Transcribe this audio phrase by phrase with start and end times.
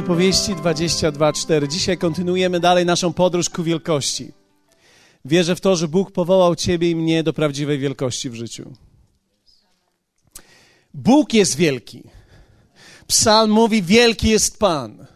[0.00, 1.68] Przypowieści 22:4.
[1.68, 4.32] Dzisiaj kontynuujemy dalej naszą podróż ku wielkości.
[5.24, 8.72] Wierzę w to, że Bóg powołał Ciebie i mnie do prawdziwej wielkości w życiu.
[10.94, 12.02] Bóg jest wielki.
[13.06, 15.06] Psalm mówi: Wielki jest Pan.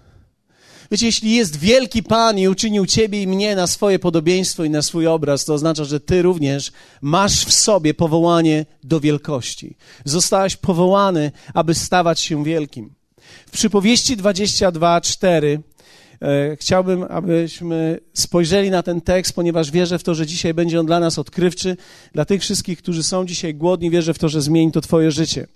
[0.91, 4.83] Wiecie, jeśli jest wielki Pan i uczynił Ciebie i mnie na swoje podobieństwo i na
[4.83, 9.77] swój obraz, to oznacza, że Ty również masz w sobie powołanie do wielkości.
[10.05, 12.95] Zostałeś powołany, aby stawać się wielkim.
[13.47, 15.61] W przypowieści 22, 4
[16.23, 20.87] e, chciałbym, abyśmy spojrzeli na ten tekst, ponieważ wierzę w to, że dzisiaj będzie on
[20.87, 21.77] dla nas odkrywczy.
[22.13, 25.47] Dla tych wszystkich, którzy są dzisiaj głodni, wierzę w to, że zmieni to Twoje życie.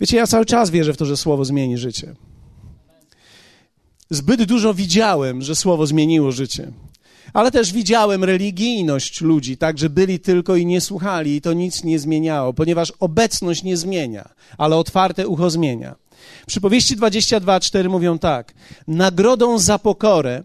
[0.00, 2.14] Wiecie, ja cały czas wierzę w to, że Słowo zmieni życie.
[4.10, 6.72] Zbyt dużo widziałem, że Słowo zmieniło życie.
[7.32, 11.84] Ale też widziałem religijność ludzi, tak, że byli tylko i nie słuchali, i to nic
[11.84, 16.01] nie zmieniało, ponieważ obecność nie zmienia, ale otwarte ucho zmienia.
[16.46, 18.54] Przypowieści 22:4 mówią tak:
[18.86, 20.44] Nagrodą za pokorę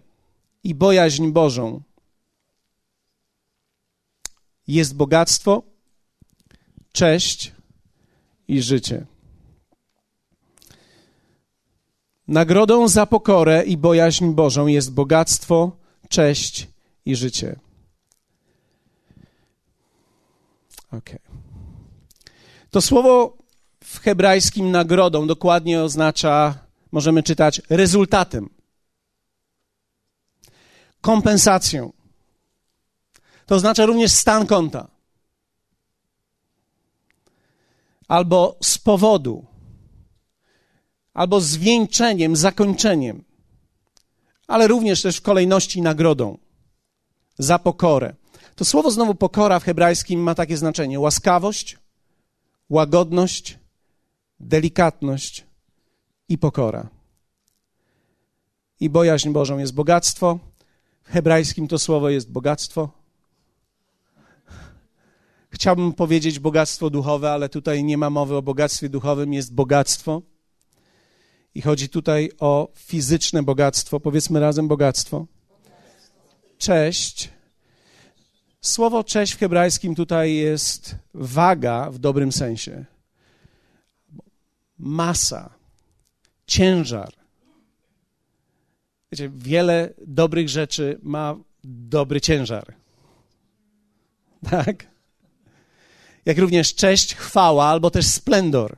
[0.64, 1.82] i bojaźń Bożą
[4.68, 5.64] jest bogactwo,
[6.92, 7.52] cześć
[8.48, 9.06] i życie.
[12.28, 15.72] Nagrodą za pokorę i bojaźń Bożą jest bogactwo,
[16.10, 16.68] cześć
[17.06, 17.60] i życie.
[20.92, 21.20] Okay.
[22.72, 23.38] To słowo
[23.88, 26.56] w hebrajskim nagrodą dokładnie oznacza,
[26.92, 28.50] możemy czytać, rezultatem,
[31.02, 31.94] kompensacją.
[33.46, 34.88] To oznacza również stan konta.
[38.08, 39.46] Albo z powodu,
[41.14, 43.24] albo zwieńczeniem, zakończeniem,
[44.48, 46.38] ale również też w kolejności nagrodą
[47.38, 48.16] za pokorę.
[48.56, 51.78] To słowo znowu pokora w hebrajskim ma takie znaczenie: łaskawość,
[52.70, 53.58] łagodność,
[54.40, 55.46] delikatność
[56.30, 56.90] i pokora.
[58.80, 60.40] I bojaźń Bożą jest bogactwo.
[61.04, 62.90] W hebrajskim to słowo jest bogactwo.
[65.50, 70.22] Chciałbym powiedzieć bogactwo duchowe, ale tutaj nie ma mowy o bogactwie duchowym, jest bogactwo.
[71.56, 74.00] I chodzi tutaj o fizyczne bogactwo.
[74.00, 75.26] Powiedzmy razem bogactwo.
[76.58, 77.30] Cześć.
[78.62, 82.86] Słowo cześć w hebrajskim tutaj jest waga w dobrym sensie
[84.80, 85.50] masa,
[86.48, 87.14] ciężar.
[89.12, 92.74] Wiecie, wiele dobrych rzeczy ma dobry ciężar.
[94.50, 94.88] Tak?
[96.26, 98.78] Jak również cześć, chwała albo też splendor.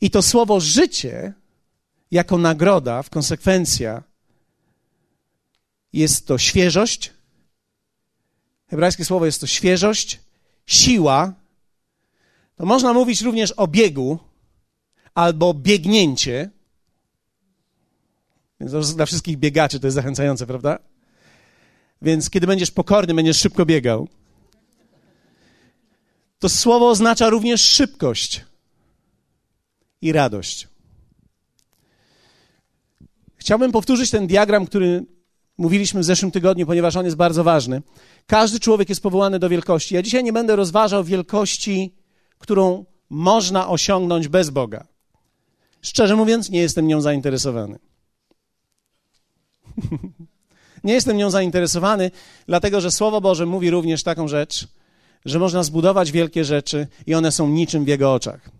[0.00, 1.32] I to słowo życie
[2.10, 4.02] jako nagroda, w konsekwencja,
[5.92, 7.12] jest to świeżość.
[8.66, 10.20] Hebrajskie słowo jest to świeżość,
[10.66, 11.32] siła.
[12.56, 14.18] To można mówić również o biegu,
[15.14, 16.50] albo biegnięcie.
[18.60, 20.78] Więc dla wszystkich biegaczy to jest zachęcające, prawda?
[22.02, 24.08] Więc kiedy będziesz pokorny, będziesz szybko biegał.
[26.38, 28.44] To słowo oznacza również szybkość
[30.00, 30.68] i radość.
[33.36, 35.06] Chciałbym powtórzyć ten diagram, który
[35.58, 37.82] mówiliśmy w zeszłym tygodniu, ponieważ on jest bardzo ważny.
[38.26, 39.94] Każdy człowiek jest powołany do wielkości.
[39.94, 41.94] Ja dzisiaj nie będę rozważał wielkości,
[42.38, 44.93] którą można osiągnąć bez Boga.
[45.84, 47.78] Szczerze mówiąc, nie jestem nią zainteresowany.
[50.84, 52.10] nie jestem nią zainteresowany,
[52.46, 54.68] dlatego że Słowo Boże mówi również taką rzecz,
[55.24, 58.50] że można zbudować wielkie rzeczy i one są niczym w Jego oczach.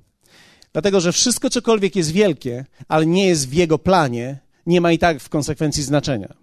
[0.72, 4.98] Dlatego, że wszystko, cokolwiek jest wielkie, ale nie jest w Jego planie, nie ma i
[4.98, 6.34] tak w konsekwencji znaczenia.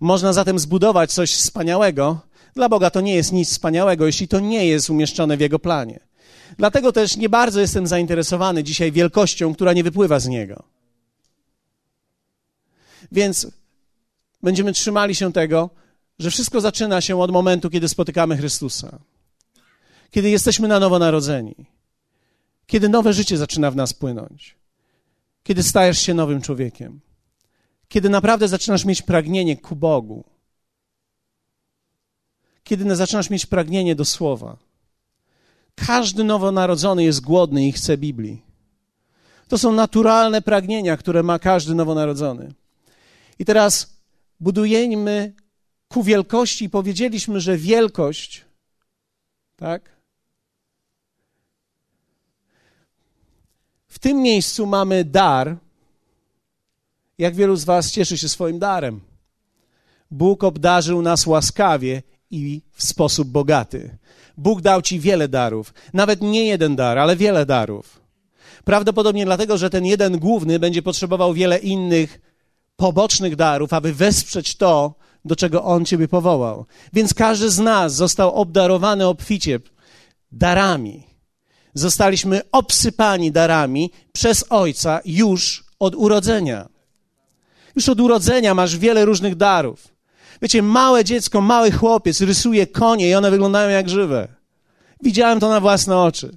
[0.00, 2.20] Można zatem zbudować coś wspaniałego.
[2.54, 6.00] Dla Boga to nie jest nic wspaniałego, jeśli to nie jest umieszczone w Jego planie.
[6.58, 10.62] Dlatego też nie bardzo jestem zainteresowany dzisiaj wielkością, która nie wypływa z niego.
[13.12, 13.46] Więc
[14.42, 15.70] będziemy trzymali się tego,
[16.18, 18.98] że wszystko zaczyna się od momentu, kiedy spotykamy Chrystusa.
[20.10, 21.54] Kiedy jesteśmy na nowo narodzeni.
[22.66, 24.56] Kiedy nowe życie zaczyna w nas płynąć.
[25.42, 27.00] Kiedy stajesz się nowym człowiekiem.
[27.88, 30.24] Kiedy naprawdę zaczynasz mieć pragnienie ku Bogu.
[32.64, 34.56] Kiedy zaczynasz mieć pragnienie do Słowa.
[35.74, 38.42] Każdy nowonarodzony jest głodny i chce Biblii.
[39.48, 42.52] To są naturalne pragnienia, które ma każdy nowonarodzony.
[43.38, 43.96] I teraz
[44.40, 45.32] budujemy
[45.88, 48.44] ku wielkości i powiedzieliśmy, że wielkość,
[49.56, 49.94] tak?
[53.88, 55.56] W tym miejscu mamy dar.
[57.18, 59.00] Jak wielu z Was cieszy się swoim darem?
[60.10, 62.02] Bóg obdarzył nas łaskawie
[62.34, 63.98] i w sposób bogaty.
[64.36, 65.74] Bóg dał ci wiele darów.
[65.92, 68.00] Nawet nie jeden dar, ale wiele darów.
[68.64, 72.20] Prawdopodobnie dlatego, że ten jeden główny będzie potrzebował wiele innych
[72.76, 74.94] pobocznych darów, aby wesprzeć to,
[75.24, 76.66] do czego On Ciebie powołał.
[76.92, 79.60] Więc każdy z nas został obdarowany obficie
[80.32, 81.06] darami.
[81.74, 86.68] Zostaliśmy obsypani darami przez Ojca już od urodzenia.
[87.76, 89.93] Już od urodzenia masz wiele różnych darów.
[90.44, 94.28] Wiecie, małe dziecko, mały chłopiec rysuje konie i one wyglądają jak żywe.
[95.02, 96.36] Widziałem to na własne oczy.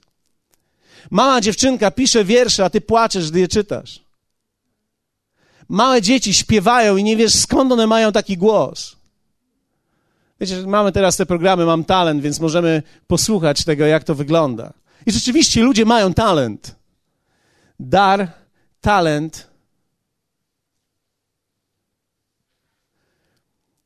[1.12, 4.00] Mała dziewczynka pisze wiersze, a ty płaczesz, gdy je czytasz.
[5.69, 8.95] Małe dzieci śpiewają i nie wiesz, skąd one mają taki głos.
[10.42, 14.74] Wiecie, mamy teraz te programy, mam talent, więc możemy posłuchać tego, jak to wygląda.
[15.06, 16.75] I rzeczywiście ludzie mają talent.
[17.80, 18.27] Dar,
[18.81, 19.48] talent.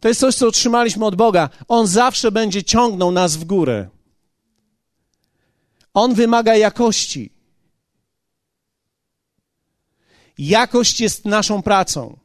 [0.01, 1.49] To jest coś, co otrzymaliśmy od Boga.
[1.67, 3.89] On zawsze będzie ciągnął nas w górę.
[5.93, 7.33] On wymaga jakości.
[10.37, 12.17] Jakość jest naszą pracą.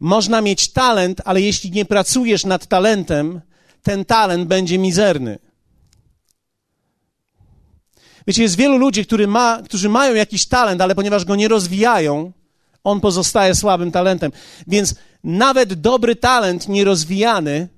[0.00, 3.40] Można mieć talent, ale jeśli nie pracujesz nad talentem,
[3.82, 5.38] ten talent będzie mizerny.
[8.26, 12.32] Wiecie, jest wielu ludzi, którzy, ma, którzy mają jakiś talent, ale ponieważ go nie rozwijają,
[12.84, 14.32] on pozostaje słabym talentem.
[14.66, 14.94] Więc
[15.24, 17.68] nawet dobry talent nierozwijany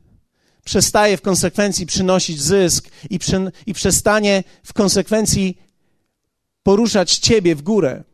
[0.65, 5.59] przestaje w konsekwencji przynosić zysk i, przy, i przestanie w konsekwencji
[6.63, 8.05] poruszać ciebie w górę.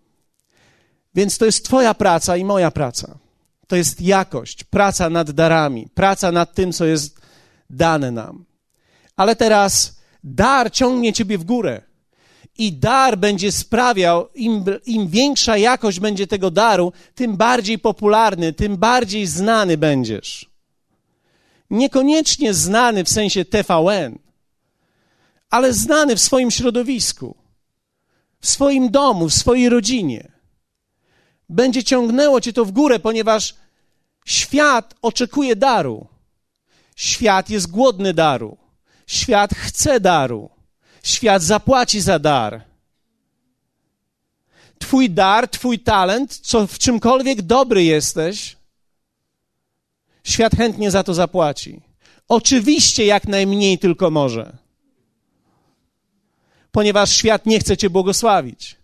[1.15, 3.19] Więc to jest Twoja praca i moja praca.
[3.67, 7.21] To jest jakość, praca nad darami, praca nad tym, co jest
[7.71, 8.44] dane nam.
[9.17, 11.83] Ale teraz dar ciągnie Ciebie w górę.
[12.58, 18.76] I dar będzie sprawiał, im, im większa jakość będzie tego daru, tym bardziej popularny, tym
[18.76, 20.50] bardziej znany będziesz.
[21.70, 24.19] Niekoniecznie znany w sensie TVN,
[25.50, 27.37] ale znany w swoim środowisku,
[28.40, 30.32] w swoim domu, w swojej rodzinie
[31.52, 33.55] będzie ciągnęło cię to w górę, ponieważ
[34.25, 36.06] świat oczekuje daru.
[36.96, 38.56] Świat jest głodny daru.
[39.06, 40.50] Świat chce daru.
[41.02, 42.64] Świat zapłaci za dar.
[44.78, 48.56] Twój dar, twój talent, co w czymkolwiek dobry jesteś,
[50.25, 51.81] świat chętnie za to zapłaci.
[52.28, 54.56] Oczywiście jak najmniej tylko może.
[56.72, 58.76] Ponieważ świat nie chce cię błogosławić.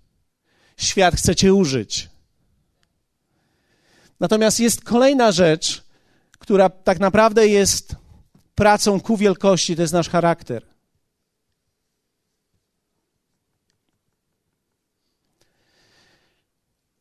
[0.76, 2.09] Świat chce cię użyć.
[4.21, 5.82] Natomiast jest kolejna rzecz,
[6.38, 7.97] która tak naprawdę jest
[8.55, 10.62] pracą ku wielkości, to jest nasz charakter.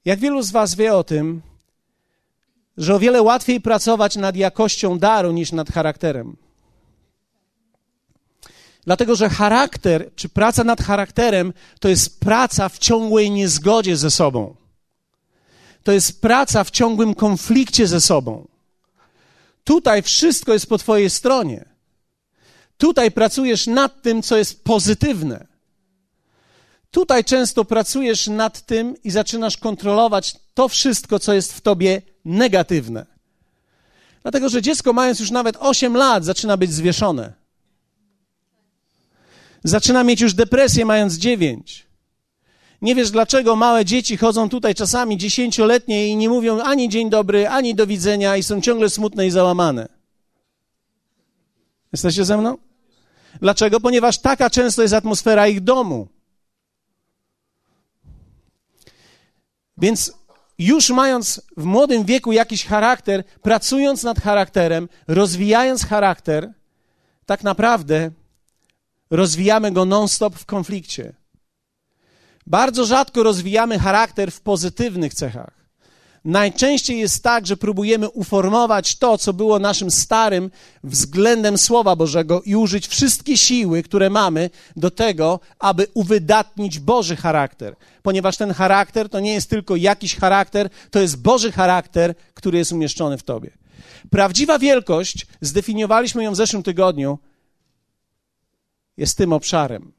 [0.07, 1.42] Jak wielu z Was wie o tym,
[2.77, 6.38] że o wiele łatwiej pracować nad jakością daru niż nad charakterem.
[8.86, 14.56] Dlatego, że charakter, czy praca nad charakterem, to jest praca w ciągłej niezgodzie ze sobą
[15.88, 18.48] to jest praca w ciągłym konflikcie ze sobą.
[19.63, 21.65] Tutaj wszystko jest po Twojej stronie.
[22.77, 25.48] Tutaj pracujesz nad tym, co jest pozytywne.
[26.91, 33.05] Tutaj często pracujesz nad tym i zaczynasz kontrolować to wszystko, co jest w tobie negatywne.
[34.21, 37.33] Dlatego, że dziecko, mając już nawet 8 lat, zaczyna być zwieszone.
[39.63, 41.87] Zaczyna mieć już depresję, mając 9.
[42.81, 47.47] Nie wiesz, dlaczego małe dzieci chodzą tutaj czasami dziesięcioletnie i nie mówią ani dzień dobry,
[47.47, 49.87] ani do widzenia i są ciągle smutne i załamane.
[51.91, 52.57] Jesteście ze mną?
[53.41, 53.79] Dlaczego?
[53.79, 56.07] Ponieważ taka często jest atmosfera ich domu.
[59.77, 60.13] Więc
[60.59, 66.53] już mając w młodym wieku jakiś charakter, pracując nad charakterem, rozwijając charakter,
[67.25, 68.11] tak naprawdę
[69.09, 71.13] rozwijamy go non-stop w konflikcie.
[72.47, 75.67] Bardzo rzadko rozwijamy charakter w pozytywnych cechach.
[76.26, 80.52] Najczęściej jest tak, że próbujemy uformować to, co było naszym starym
[80.83, 87.76] względem Słowa Bożego i użyć wszystkie siły, które mamy do tego, aby uwydatnić Boży charakter.
[88.02, 92.71] Ponieważ ten charakter to nie jest tylko jakiś charakter, to jest Boży charakter, który jest
[92.71, 93.50] umieszczony w tobie.
[94.09, 97.19] Prawdziwa wielkość, zdefiniowaliśmy ją w zeszłym tygodniu,
[98.97, 99.96] jest tym obszarem.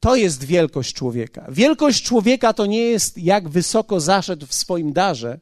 [0.00, 1.46] To jest wielkość człowieka.
[1.48, 5.40] Wielkość człowieka to nie jest jak wysoko zaszedł w swoim darze,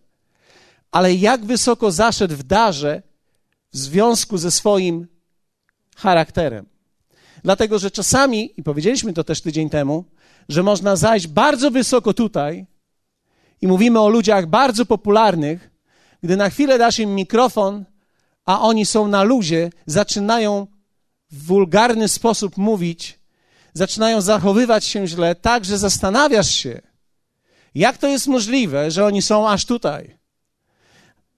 [0.91, 3.03] ale jak wysoko zaszedł w darze
[3.73, 5.07] w związku ze swoim
[5.97, 6.67] charakterem.
[7.45, 10.05] Dlatego, że czasami, i powiedzieliśmy to też tydzień temu,
[10.49, 12.67] że można zajść bardzo wysoko tutaj
[13.61, 15.71] i mówimy o ludziach bardzo popularnych,
[16.23, 17.85] gdy na chwilę dasz im mikrofon,
[18.45, 20.67] a oni są na luzie, zaczynają
[21.31, 23.16] w wulgarny sposób mówić,
[23.77, 26.83] zaczynają zachowywać się źle, tak, że zastanawiasz się,
[27.75, 30.19] Jak to jest możliwe, że oni są aż tutaj?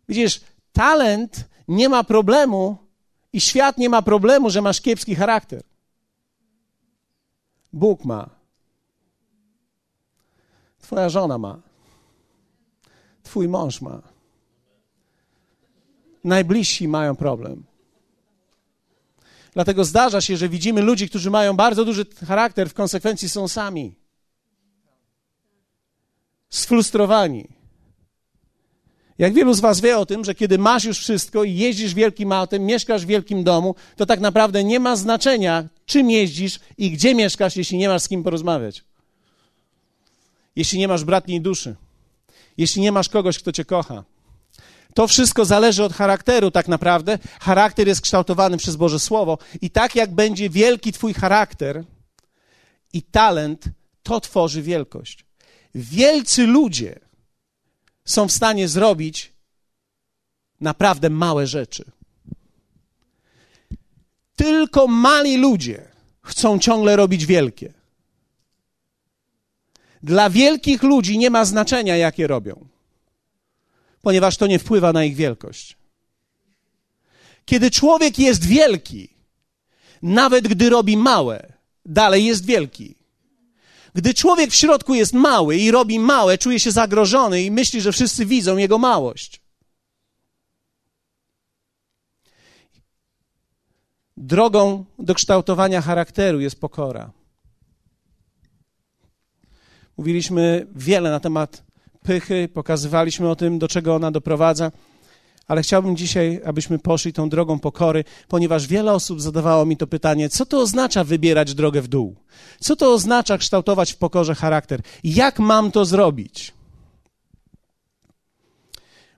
[0.08, 0.40] Widzisz,
[0.72, 2.76] talent nie ma problemu
[3.32, 5.62] i świat nie ma problemu, że masz kiepski charakter.
[7.72, 8.30] Bóg ma.
[10.78, 11.58] Twoja żona ma.
[13.22, 14.02] Twój mąż ma.
[16.24, 17.67] Najbliżsi mają problem.
[19.58, 23.94] Dlatego zdarza się, że widzimy ludzi, którzy mają bardzo duży charakter, w konsekwencji są sami.
[26.50, 27.48] Sfrustrowani.
[29.18, 32.32] Jak wielu z Was wie o tym, że kiedy masz już wszystko i jeździsz wielkim
[32.32, 37.14] autem, mieszkasz w wielkim domu, to tak naprawdę nie ma znaczenia, czym jeździsz i gdzie
[37.14, 38.84] mieszkasz, jeśli nie masz z kim porozmawiać.
[40.56, 41.76] Jeśli nie masz bratniej duszy.
[42.58, 44.04] Jeśli nie masz kogoś, kto Cię kocha.
[44.98, 47.18] To wszystko zależy od charakteru, tak naprawdę.
[47.40, 51.84] Charakter jest kształtowany przez Boże Słowo, i tak jak będzie wielki Twój charakter
[52.92, 53.64] i talent,
[54.02, 55.24] to tworzy wielkość.
[55.74, 57.00] Wielcy ludzie
[58.04, 59.32] są w stanie zrobić
[60.60, 61.84] naprawdę małe rzeczy.
[64.36, 65.88] Tylko mali ludzie
[66.22, 67.72] chcą ciągle robić wielkie.
[70.02, 72.68] Dla wielkich ludzi nie ma znaczenia, jakie robią
[74.08, 75.76] ponieważ to nie wpływa na ich wielkość.
[77.44, 79.08] Kiedy człowiek jest wielki,
[80.02, 81.52] nawet gdy robi małe,
[81.86, 82.94] dalej jest wielki.
[83.94, 87.92] Gdy człowiek w środku jest mały i robi małe, czuje się zagrożony i myśli, że
[87.92, 89.40] wszyscy widzą jego małość.
[94.16, 97.10] Drogą do kształtowania charakteru jest pokora.
[99.96, 101.67] Mówiliśmy wiele na temat
[102.08, 104.72] pychy, pokazywaliśmy o tym, do czego ona doprowadza.
[105.46, 110.28] Ale chciałbym dzisiaj, abyśmy poszli tą drogą pokory, ponieważ wiele osób zadawało mi to pytanie,
[110.28, 112.16] co to oznacza wybierać drogę w dół?
[112.60, 114.82] Co to oznacza kształtować w pokorze charakter?
[115.04, 116.54] Jak mam to zrobić?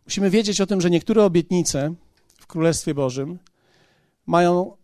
[0.07, 1.95] Musimy wiedzieć o tym, że niektóre obietnice
[2.41, 3.39] w Królestwie Bożym
[4.27, 4.77] mają,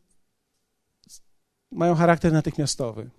[1.73, 3.11] mają charakter natychmiastowy.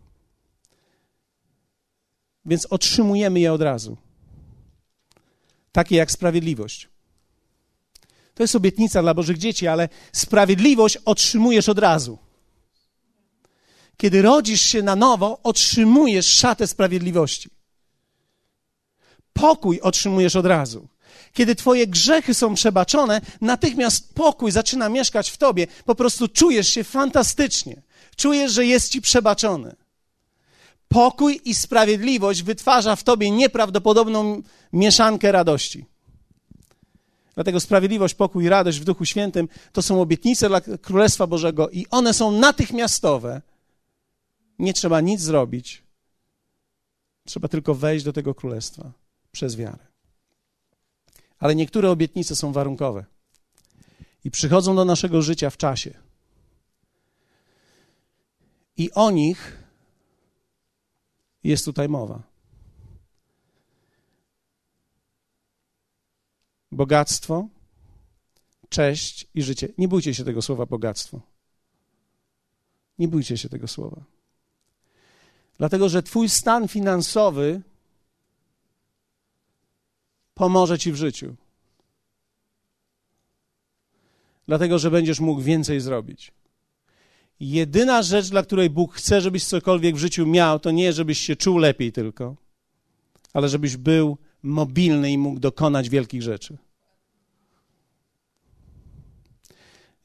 [2.45, 3.97] Więc otrzymujemy je od razu
[5.77, 6.89] takie jak sprawiedliwość.
[8.33, 12.17] To jest obietnica dla Bożych dzieci, ale sprawiedliwość otrzymujesz od razu.
[13.97, 17.49] Kiedy rodzisz się na nowo, otrzymujesz szatę sprawiedliwości.
[19.33, 20.87] Pokój otrzymujesz od razu.
[21.33, 25.67] Kiedy Twoje grzechy są przebaczone, natychmiast pokój zaczyna mieszkać w Tobie.
[25.85, 27.81] Po prostu czujesz się fantastycznie.
[28.15, 29.75] Czujesz, że jest Ci przebaczony.
[30.87, 34.41] Pokój i sprawiedliwość wytwarza w tobie nieprawdopodobną
[34.73, 35.85] mieszankę radości.
[37.35, 41.85] Dlatego sprawiedliwość, pokój i radość w Duchu Świętym to są obietnice dla Królestwa Bożego i
[41.91, 43.41] one są natychmiastowe.
[44.59, 45.83] Nie trzeba nic zrobić.
[47.25, 48.91] Trzeba tylko wejść do tego królestwa
[49.31, 49.87] przez wiarę.
[51.39, 53.05] Ale niektóre obietnice są warunkowe
[54.23, 55.93] i przychodzą do naszego życia w czasie.
[58.77, 59.57] I o nich
[61.43, 62.23] jest tutaj mowa.
[66.71, 67.47] Bogactwo,
[68.69, 69.67] cześć i życie.
[69.77, 71.21] Nie bójcie się tego słowa bogactwo.
[72.99, 74.03] Nie bójcie się tego słowa.
[75.57, 77.61] Dlatego, że Twój stan finansowy
[80.33, 81.35] pomoże Ci w życiu.
[84.47, 86.31] Dlatego, że będziesz mógł więcej zrobić.
[87.39, 91.35] Jedyna rzecz, dla której Bóg chce, żebyś cokolwiek w życiu miał, to nie, żebyś się
[91.35, 92.35] czuł lepiej tylko,
[93.33, 96.57] ale żebyś był mobilny i mógł dokonać wielkich rzeczy.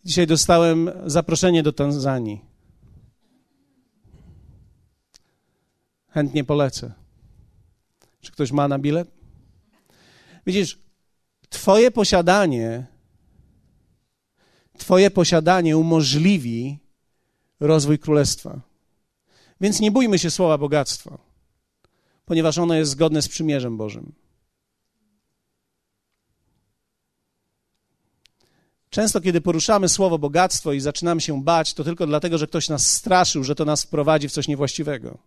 [0.05, 2.41] Dzisiaj dostałem zaproszenie do Tanzanii.
[6.09, 6.93] Chętnie polecę.
[8.21, 9.11] Czy ktoś ma na bilet?
[10.47, 10.79] Widzisz,
[11.49, 12.87] Twoje posiadanie,
[14.79, 16.82] Twoje posiadanie umożliwi
[17.62, 18.61] rozwój królestwa.
[19.61, 21.19] Więc nie bójmy się słowa bogactwo,
[22.25, 24.12] ponieważ ono jest zgodne z przymierzem Bożym.
[28.90, 32.87] Często, kiedy poruszamy słowo bogactwo i zaczynamy się bać, to tylko dlatego, że ktoś nas
[32.87, 35.19] straszył, że to nas wprowadzi w coś niewłaściwego.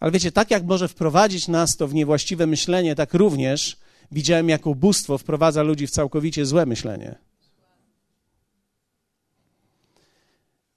[0.00, 3.76] Ale wiecie, tak jak może wprowadzić nas to w niewłaściwe myślenie, tak również
[4.12, 7.25] widziałem, jak ubóstwo wprowadza ludzi w całkowicie złe myślenie.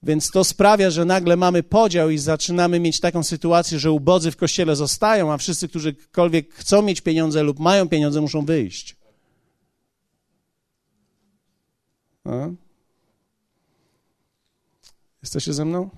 [0.02, 4.36] Więc to sprawia, że nagle mamy podział i zaczynamy mieć taką sytuację, że ubodzy w
[4.36, 8.96] kościele zostają, a wszyscy, którzykolwiek chcą mieć pieniądze lub mają pieniądze, muszą wyjść.
[12.24, 12.48] A?
[15.22, 15.90] Jesteście ze mną?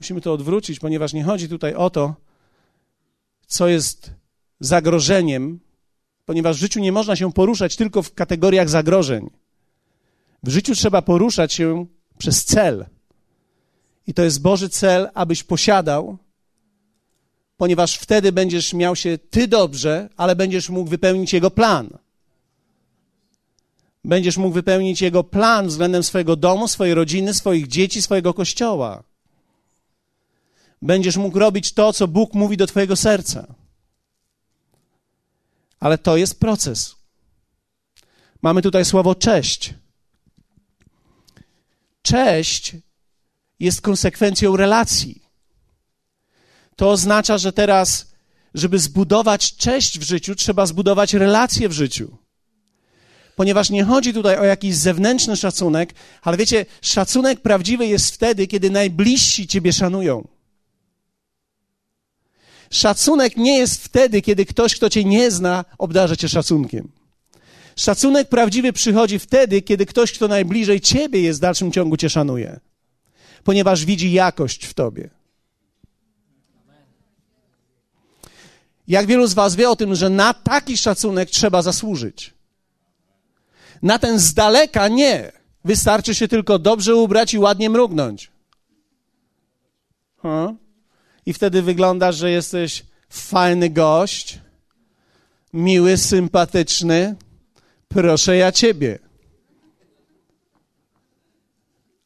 [0.00, 2.14] Musimy to odwrócić, ponieważ nie chodzi tutaj o to,
[3.46, 4.10] co jest
[4.60, 5.60] zagrożeniem,
[6.24, 9.30] ponieważ w życiu nie można się poruszać tylko w kategoriach zagrożeń.
[10.42, 11.86] W życiu trzeba poruszać się
[12.18, 12.86] przez cel.
[14.06, 16.18] I to jest Boży cel, abyś posiadał,
[17.56, 21.98] ponieważ wtedy będziesz miał się ty dobrze, ale będziesz mógł wypełnić Jego plan.
[24.04, 29.02] Będziesz mógł wypełnić Jego plan względem swojego domu, swojej rodziny, swoich dzieci, swojego kościoła.
[30.82, 33.54] Będziesz mógł robić to, co Bóg mówi do Twojego serca.
[35.80, 36.96] Ale to jest proces.
[38.42, 39.74] Mamy tutaj słowo cześć.
[42.02, 42.76] Cześć
[43.60, 45.22] jest konsekwencją relacji.
[46.76, 48.12] To oznacza, że teraz,
[48.54, 52.16] żeby zbudować cześć w życiu, trzeba zbudować relacje w życiu.
[53.36, 58.70] Ponieważ nie chodzi tutaj o jakiś zewnętrzny szacunek, ale wiecie, szacunek prawdziwy jest wtedy, kiedy
[58.70, 60.28] najbliżsi ciebie szanują.
[62.70, 66.88] Szacunek nie jest wtedy, kiedy ktoś, kto cię nie zna, obdarza cię szacunkiem.
[67.76, 72.60] Szacunek prawdziwy przychodzi wtedy, kiedy ktoś, kto najbliżej ciebie jest, w dalszym ciągu cię szanuje,
[73.46, 75.10] ponieważ widzi jakość w tobie.
[78.88, 82.34] Jak wielu z Was wie o tym, że na taki szacunek trzeba zasłużyć?
[83.82, 85.32] Na ten z daleka nie.
[85.64, 88.30] Wystarczy się tylko dobrze ubrać i ładnie mrugnąć.
[91.26, 94.38] I wtedy wygląda, że jesteś fajny gość,
[95.52, 97.16] miły, sympatyczny.
[97.88, 98.98] Proszę ja ciebie.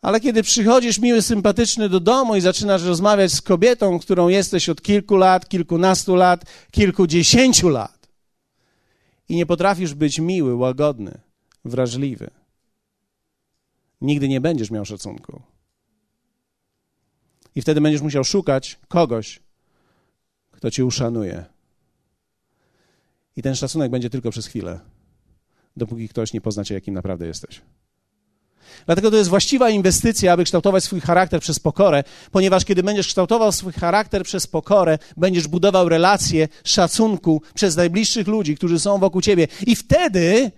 [0.02, 4.82] Ale kiedy przychodzisz miły, sympatyczny do domu i zaczynasz rozmawiać z kobietą, którą jesteś od
[4.82, 8.00] kilku lat, kilkunastu lat, kilkudziesięciu lat
[9.28, 11.20] i nie potrafisz być miły, łagodny,
[11.64, 12.30] wrażliwy,
[14.00, 15.42] nigdy nie będziesz miał szacunku.
[17.54, 19.40] I wtedy będziesz musiał szukać kogoś,
[20.50, 21.44] kto cię uszanuje.
[23.36, 24.80] I ten szacunek będzie tylko przez chwilę,
[25.76, 27.60] dopóki ktoś nie pozna cię, jakim naprawdę jesteś.
[28.86, 33.52] Dlatego to jest właściwa inwestycja, aby kształtować swój charakter przez pokorę, ponieważ kiedy będziesz kształtował
[33.52, 39.48] swój charakter przez pokorę, będziesz budował relacje szacunku przez najbliższych ludzi, którzy są wokół ciebie.
[39.66, 40.50] I wtedy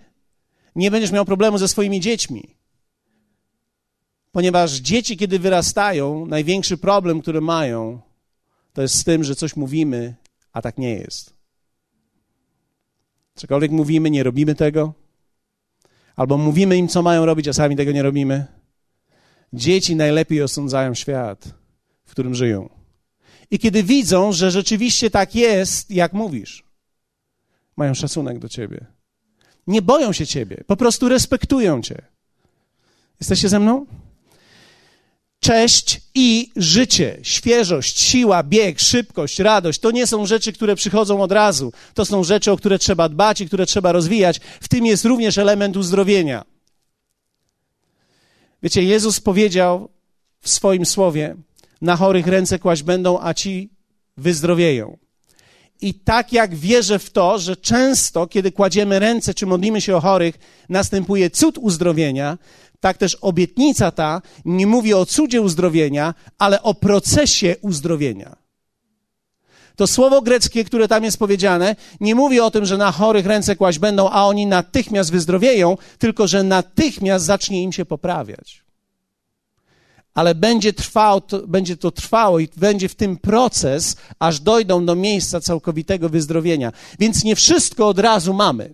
[0.75, 2.55] nie będziesz miał problemu ze swoimi dziećmi.
[4.31, 7.99] Ponieważ dzieci, kiedy wyrastają, największy problem, który mają,
[8.73, 10.15] to jest z tym, że coś mówimy,
[10.53, 11.33] a tak nie jest.
[13.35, 14.93] Cokolwiek mówimy, nie robimy tego.
[16.15, 18.45] Albo mówimy im, co mają robić, a sami tego nie robimy.
[19.53, 21.53] Dzieci najlepiej osądzają świat,
[22.05, 22.69] w którym żyją.
[23.51, 26.63] I kiedy widzą, że rzeczywiście tak jest, jak mówisz,
[27.77, 28.85] mają szacunek do ciebie.
[29.67, 32.01] Nie boją się ciebie, po prostu respektują cię.
[33.19, 33.85] Jesteście ze mną?
[35.43, 41.31] Cześć i życie, świeżość, siła, bieg, szybkość, radość to nie są rzeczy, które przychodzą od
[41.31, 41.73] razu.
[41.93, 44.39] To są rzeczy, o które trzeba dbać i które trzeba rozwijać.
[44.61, 46.45] W tym jest również element uzdrowienia.
[48.63, 49.89] Wiecie, Jezus powiedział
[50.41, 51.35] w swoim słowie:
[51.81, 53.69] Na chorych ręce kłaść będą, a ci
[54.17, 54.97] wyzdrowieją.
[55.81, 60.01] I tak jak wierzę w to, że często, kiedy kładziemy ręce czy modlimy się o
[60.01, 62.37] chorych, następuje cud uzdrowienia,
[62.83, 68.35] tak też obietnica ta nie mówi o cudzie uzdrowienia, ale o procesie uzdrowienia.
[69.75, 73.55] To słowo greckie, które tam jest powiedziane, nie mówi o tym, że na chorych ręce
[73.55, 78.63] kłaść będą, a oni natychmiast wyzdrowieją, tylko że natychmiast zacznie im się poprawiać.
[80.13, 84.95] Ale będzie, trwał, to, będzie to trwało i będzie w tym proces, aż dojdą do
[84.95, 86.71] miejsca całkowitego wyzdrowienia.
[86.99, 88.73] Więc nie wszystko od razu mamy.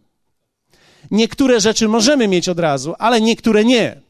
[1.12, 4.02] Niektóre rzeczy możemy mieć od razu, ale niektóre nie.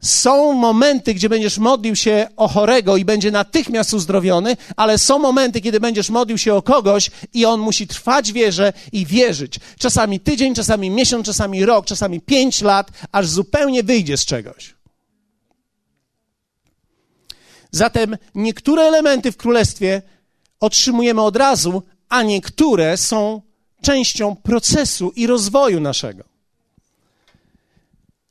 [0.00, 5.60] Są momenty, gdzie będziesz modlił się o chorego i będzie natychmiast uzdrowiony, ale są momenty,
[5.60, 9.60] kiedy będziesz modlił się o kogoś i on musi trwać wierze i wierzyć.
[9.78, 14.74] Czasami tydzień, czasami miesiąc, czasami rok, czasami pięć lat, aż zupełnie wyjdzie z czegoś.
[17.70, 20.02] Zatem niektóre elementy w królestwie
[20.60, 23.42] otrzymujemy od razu, a niektóre są
[23.82, 26.24] częścią procesu i rozwoju naszego.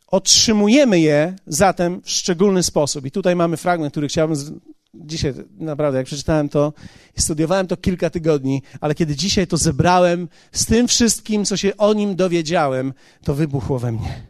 [0.07, 3.05] Otrzymujemy je zatem w szczególny sposób.
[3.05, 4.59] I tutaj mamy fragment, który chciałbym
[4.93, 6.73] dzisiaj, naprawdę, jak przeczytałem to
[7.17, 11.93] studiowałem to kilka tygodni, ale kiedy dzisiaj to zebrałem z tym wszystkim, co się o
[11.93, 14.23] nim dowiedziałem, to wybuchło we mnie.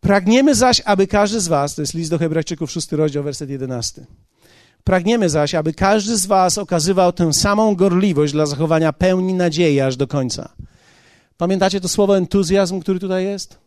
[0.00, 4.06] Pragniemy zaś, aby każdy z was, to jest list do Hebrajczyków, szósty rozdział, werset jedenasty.
[4.88, 9.96] Pragniemy zaś, aby każdy z Was okazywał tę samą gorliwość dla zachowania pełni nadziei aż
[9.96, 10.52] do końca.
[11.36, 13.58] Pamiętacie to słowo entuzjazm, który tutaj jest?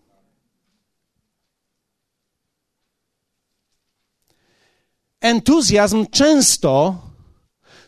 [5.19, 7.01] Entuzjazm często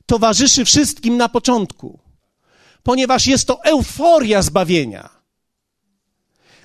[0.06, 2.00] towarzyszy wszystkim na początku,
[2.84, 5.23] ponieważ jest to euforia zbawienia.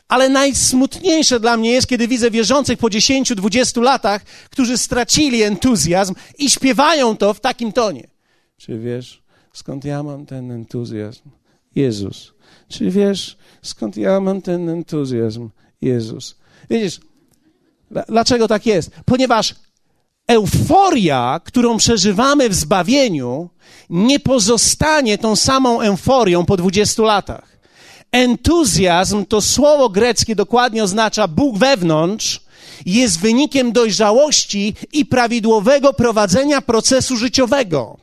[0.08, 6.50] Ale najsmutniejsze dla mnie jest, kiedy widzę wierzących po 10-20 latach, którzy stracili entuzjazm i
[6.50, 8.08] śpiewają to w takim tonie.
[8.56, 11.22] Czy wiesz, skąd ja mam ten entuzjazm?
[11.74, 12.32] Jezus.
[12.68, 15.48] Czy wiesz, skąd ja mam ten entuzjazm?
[15.80, 16.36] Jezus.
[16.70, 17.00] Widzisz,
[18.08, 18.90] dlaczego tak jest?
[19.04, 19.54] Ponieważ
[20.28, 23.50] euforia, którą przeżywamy w zbawieniu,
[23.90, 27.47] nie pozostanie tą samą euforią po 20 latach.
[28.12, 32.40] Entuzjazm to słowo greckie dokładnie oznacza Bóg wewnątrz,
[32.86, 37.96] jest wynikiem dojrzałości i prawidłowego prowadzenia procesu życiowego.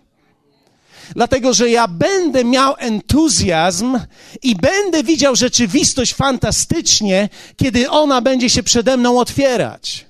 [1.15, 3.99] Dlatego, że ja będę miał entuzjazm
[4.43, 10.05] i będę widział rzeczywistość fantastycznie, kiedy ona będzie się przede mną otwierać.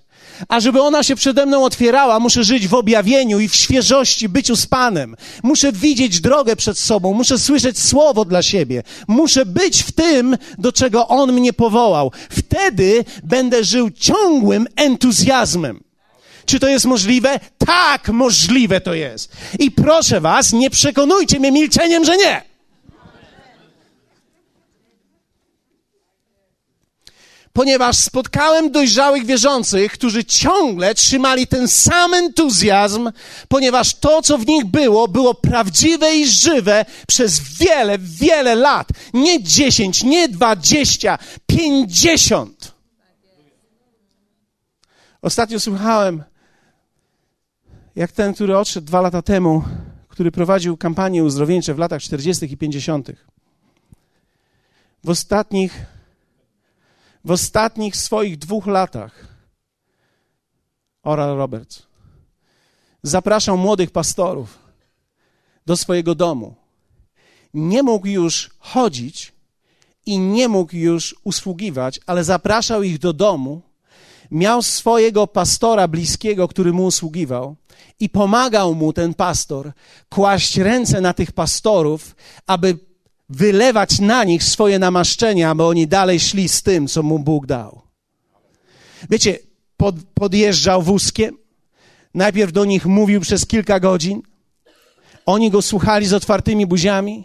[0.48, 4.56] A żeby ona się przede mną otwierała, muszę żyć w objawieniu i w świeżości, byciu
[4.56, 5.16] z Panem.
[5.44, 8.84] Muszę widzieć drogę przed sobą, muszę słyszeć słowo dla siebie.
[9.08, 12.12] Muszę być w tym, do czego On mnie powołał.
[12.30, 15.84] Wtedy będę żył ciągłym entuzjazmem.
[16.46, 17.40] Czy to jest możliwe?
[17.58, 19.32] Tak, możliwe to jest.
[19.60, 22.55] I proszę Was, nie przekonujcie mnie milczeniem, że nie.
[27.56, 33.12] Ponieważ spotkałem dojrzałych wierzących, którzy ciągle trzymali ten sam entuzjazm,
[33.48, 38.88] ponieważ to, co w nich było, było prawdziwe i żywe przez wiele, wiele lat.
[39.14, 42.76] Nie dziesięć, nie dwadzieścia, pięćdziesiąt.
[45.22, 46.24] Ostatnio słuchałem,
[47.96, 49.64] jak ten, który odszedł dwa lata temu,
[50.08, 52.54] który prowadził kampanie uzdrowieńcze w latach 40.
[52.54, 53.12] i 50.
[55.04, 55.95] W ostatnich
[57.26, 59.28] w ostatnich swoich dwóch latach
[61.04, 61.84] Oral Roberts
[63.04, 64.60] zapraszał młodych pastorów
[65.66, 66.56] do swojego domu.
[67.54, 69.34] Nie mógł już chodzić
[70.06, 73.62] i nie mógł już usługiwać, ale zapraszał ich do domu.
[74.32, 77.56] Miał swojego pastora bliskiego, który mu usługiwał,
[78.00, 79.72] i pomagał mu ten pastor
[80.10, 82.16] kłaść ręce na tych pastorów,
[82.48, 82.78] aby
[83.30, 87.82] wylewać na nich swoje namaszczenia, aby oni dalej szli z tym, co mu Bóg dał.
[89.10, 89.40] Wiecie,
[89.78, 91.38] pod, podjeżdżał wózkiem,
[92.14, 94.22] najpierw do nich mówił przez kilka godzin,
[95.26, 97.24] oni go słuchali z otwartymi buziami,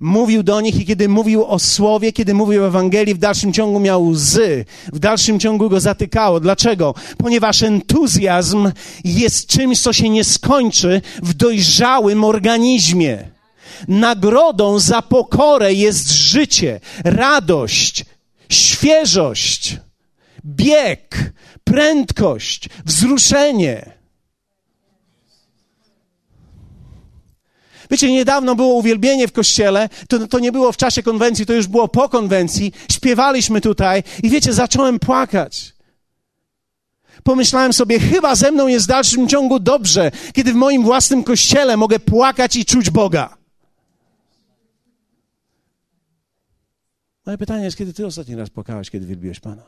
[0.00, 3.80] mówił do nich i kiedy mówił o słowie, kiedy mówił o Ewangelii, w dalszym ciągu
[3.80, 6.40] miał łzy, w dalszym ciągu go zatykało.
[6.40, 6.94] Dlaczego?
[7.18, 8.70] Ponieważ entuzjazm
[9.04, 13.39] jest czymś, co się nie skończy w dojrzałym organizmie.
[13.88, 18.04] Nagrodą za pokorę jest życie, radość,
[18.48, 19.76] świeżość,
[20.44, 21.32] bieg,
[21.64, 24.00] prędkość, wzruszenie.
[27.90, 31.66] Wiecie, niedawno było uwielbienie w kościele, to, to nie było w czasie konwencji, to już
[31.66, 32.72] było po konwencji.
[32.92, 35.72] Śpiewaliśmy tutaj i wiecie, zacząłem płakać.
[37.22, 41.76] Pomyślałem sobie, chyba ze mną jest w dalszym ciągu dobrze, kiedy w moim własnym kościele
[41.76, 43.39] mogę płakać i czuć Boga.
[47.26, 49.62] Moje pytanie jest, kiedy ty ostatni raz płakałeś, kiedy wielbiłeś Pana?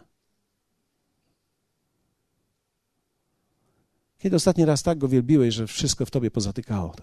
[4.18, 7.02] Kiedy ostatni raz tak go wielbiłeś, że wszystko w tobie pozatykało to?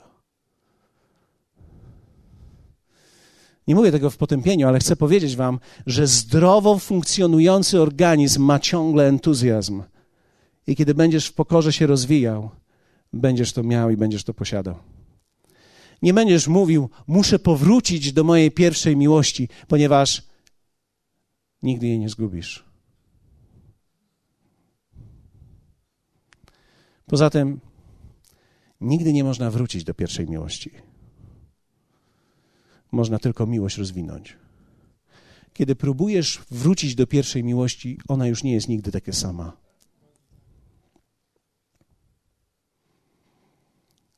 [3.67, 9.07] Nie mówię tego w potępieniu, ale chcę powiedzieć wam, że zdrowo funkcjonujący organizm ma ciągle
[9.07, 9.83] entuzjazm.
[10.67, 12.49] I kiedy będziesz w pokorze się rozwijał,
[13.13, 14.75] będziesz to miał i będziesz to posiadał.
[16.01, 20.28] Nie będziesz mówił, muszę powrócić do mojej pierwszej miłości, ponieważ
[21.63, 22.65] nigdy jej nie zgubisz.
[27.05, 27.59] Poza tym,
[28.81, 30.71] nigdy nie można wrócić do pierwszej miłości.
[32.91, 34.37] Można tylko miłość rozwinąć.
[35.53, 39.57] Kiedy próbujesz wrócić do pierwszej miłości, ona już nie jest nigdy taka sama.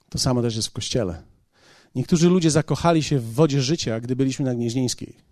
[0.10, 1.24] To samo też jest w kościele.
[1.96, 5.31] Niektórzy ludzie zakochali się w wodzie życia, gdy byliśmy na Gnieźnieńskiej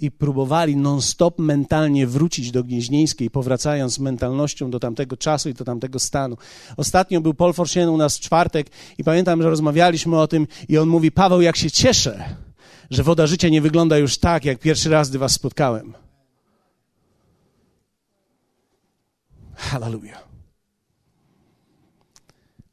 [0.00, 5.98] i próbowali non-stop mentalnie wrócić do Gnieźnieńskiej, powracając mentalnością do tamtego czasu i do tamtego
[5.98, 6.36] stanu.
[6.76, 8.66] Ostatnio był Paul Forsien u nas w czwartek
[8.98, 12.36] i pamiętam, że rozmawialiśmy o tym i on mówi, Paweł, jak się cieszę,
[12.90, 15.94] że woda życia nie wygląda już tak, jak pierwszy raz, gdy was spotkałem.
[19.54, 20.29] Hallelujah.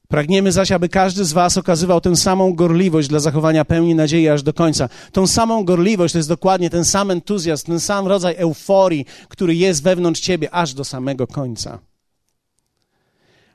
[0.08, 4.44] Pragniemy zaś, aby każdy z Was okazywał tę samą gorliwość dla zachowania pełni nadziei aż
[4.44, 4.90] do końca.
[5.12, 9.84] Tą samą gorliwość to jest dokładnie ten sam entuzjazm, ten sam rodzaj euforii, który jest
[9.84, 11.80] wewnątrz Ciebie aż do samego końca.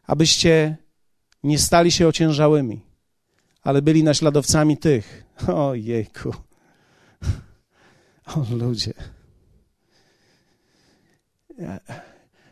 [0.07, 0.77] Abyście
[1.43, 2.81] nie stali się ociężałymi,
[3.63, 5.23] ale byli naśladowcami tych.
[5.55, 6.35] O jejku.
[8.27, 8.95] O ludzie.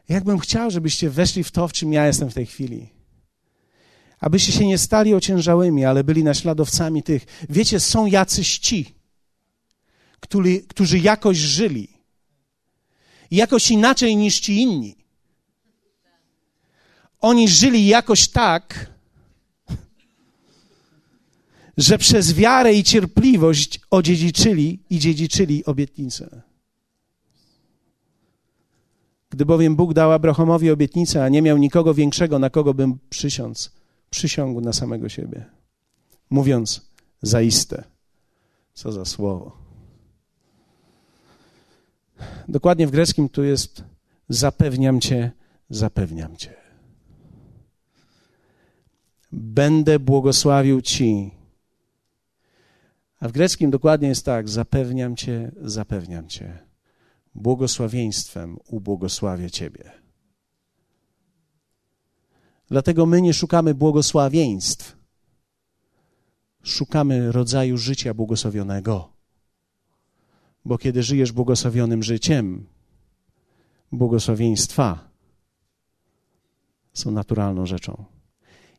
[0.09, 3.00] Jakbym chciał, żebyście weszli w to, w czym ja jestem w tej chwili.
[4.21, 7.27] Abyście się nie stali ociężałymi, ale byli naśladowcami tych.
[7.49, 8.95] Wiecie, są jacyś ci,
[10.21, 11.89] którzy, którzy jakoś żyli.
[13.31, 14.97] Jakoś inaczej niż ci inni.
[17.21, 18.91] Oni żyli jakoś tak,
[21.77, 26.43] że przez wiarę i cierpliwość odziedziczyli i dziedziczyli obietnicę.
[29.31, 33.73] Gdy bowiem Bóg dał Abrahamowi obietnicę, a nie miał nikogo większego, na kogo bym przysiąc,
[34.11, 35.45] przysiągł na samego siebie,
[36.31, 36.91] mówiąc
[37.23, 37.85] zaiste.
[38.75, 39.57] Co za słowo.
[42.49, 43.85] Dokładnie w greckim tu jest
[44.29, 45.31] zapewniam cię,
[45.71, 46.55] zapewniam cię.
[49.33, 51.31] Będę błogosławił ci.
[53.21, 56.71] A w greckim dokładnie jest tak: zapewniam cię, zapewniam cię
[57.35, 60.00] błogosławieństwem ubłogosławię Ciebie.
[62.71, 64.97] Dlatego my nie szukamy błogosławieństw,
[66.63, 69.13] szukamy rodzaju życia błogosławionego.
[70.65, 72.67] Bo kiedy żyjesz błogosławionym życiem,
[73.93, 75.11] błogosławieństwa
[76.93, 78.05] są naturalną rzeczą.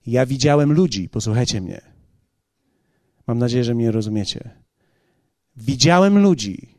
[0.08, 1.82] Ja widziałem ludzi, posłuchajcie mnie.
[3.28, 4.50] Mam nadzieję, że mnie rozumiecie.
[5.56, 6.76] Widziałem ludzi,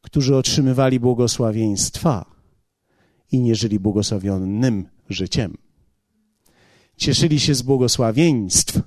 [0.00, 2.34] którzy otrzymywali błogosławieństwa
[3.32, 5.67] i nie żyli błogosławionym życiem.
[6.98, 8.80] Cieszyli się z błogosławieństw,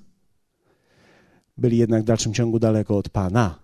[1.57, 3.59] byli jednak w dalszym ciągu daleko od Pana.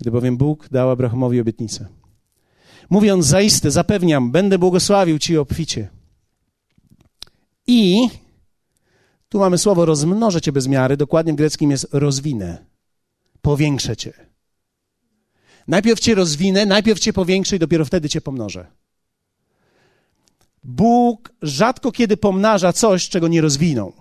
[0.00, 1.86] Gdy bowiem Bóg dał Abrahamowi obietnicę,
[2.90, 5.88] mówiąc zaiste, zapewniam, będę błogosławił Ci obficie.
[7.66, 8.08] I
[9.28, 12.66] tu mamy słowo rozmnożę cię bez miary, dokładnie w greckim jest rozwinę,
[13.42, 14.33] powiększę cię.
[15.68, 18.66] Najpierw cię rozwinę, najpierw cię powiększę i dopiero wtedy cię pomnożę.
[20.64, 23.92] Bóg rzadko kiedy pomnaża coś, czego nie rozwinął.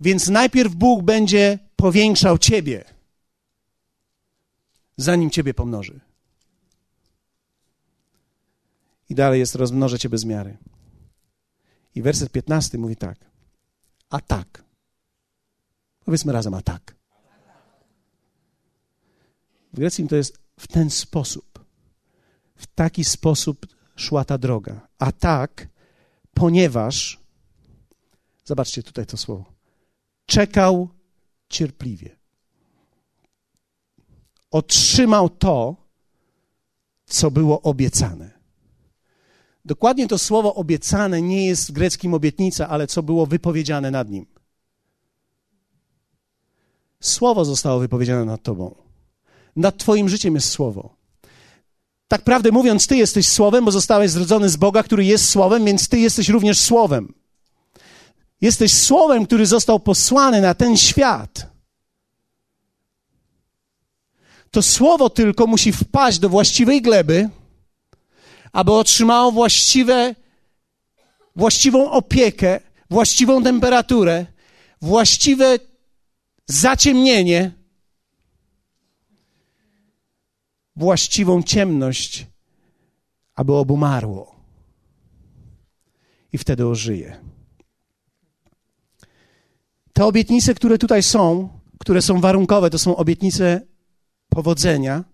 [0.00, 2.84] Więc najpierw Bóg będzie powiększał ciebie,
[4.96, 6.00] zanim ciebie pomnoży.
[9.08, 10.56] I dalej jest rozmnożę cię bez miary.
[11.94, 13.18] I werset 15 mówi tak.
[14.10, 14.64] A tak.
[16.04, 16.94] Powiedzmy razem, a tak.
[19.76, 21.64] W greckim to jest w ten sposób.
[22.54, 24.88] W taki sposób szła ta droga.
[24.98, 25.68] A tak,
[26.34, 27.20] ponieważ,
[28.44, 29.44] zobaczcie tutaj to słowo,
[30.26, 30.88] czekał
[31.48, 32.16] cierpliwie.
[34.50, 35.76] Otrzymał to,
[37.06, 38.30] co było obiecane.
[39.64, 44.26] Dokładnie to słowo obiecane nie jest w greckim obietnica, ale co było wypowiedziane nad nim.
[47.00, 48.85] Słowo zostało wypowiedziane nad tobą.
[49.56, 50.96] Nad twoim życiem jest słowo.
[52.08, 55.88] Tak prawdę mówiąc, ty jesteś słowem, bo zostałeś zrodzony z Boga, który jest słowem, więc
[55.88, 57.14] ty jesteś również słowem.
[58.40, 61.50] Jesteś słowem, który został posłany na ten świat.
[64.50, 67.30] To słowo tylko musi wpaść do właściwej gleby
[68.56, 70.14] aby otrzymało właściwe,
[71.36, 74.26] właściwą opiekę, właściwą temperaturę,
[74.82, 75.58] właściwe
[76.46, 77.52] zaciemnienie,
[80.76, 82.26] właściwą ciemność,
[83.34, 84.36] aby obumarło.
[86.32, 87.16] I wtedy ożyje.
[89.92, 93.60] Te obietnice, które tutaj są, które są warunkowe, to są obietnice
[94.28, 95.04] powodzenia,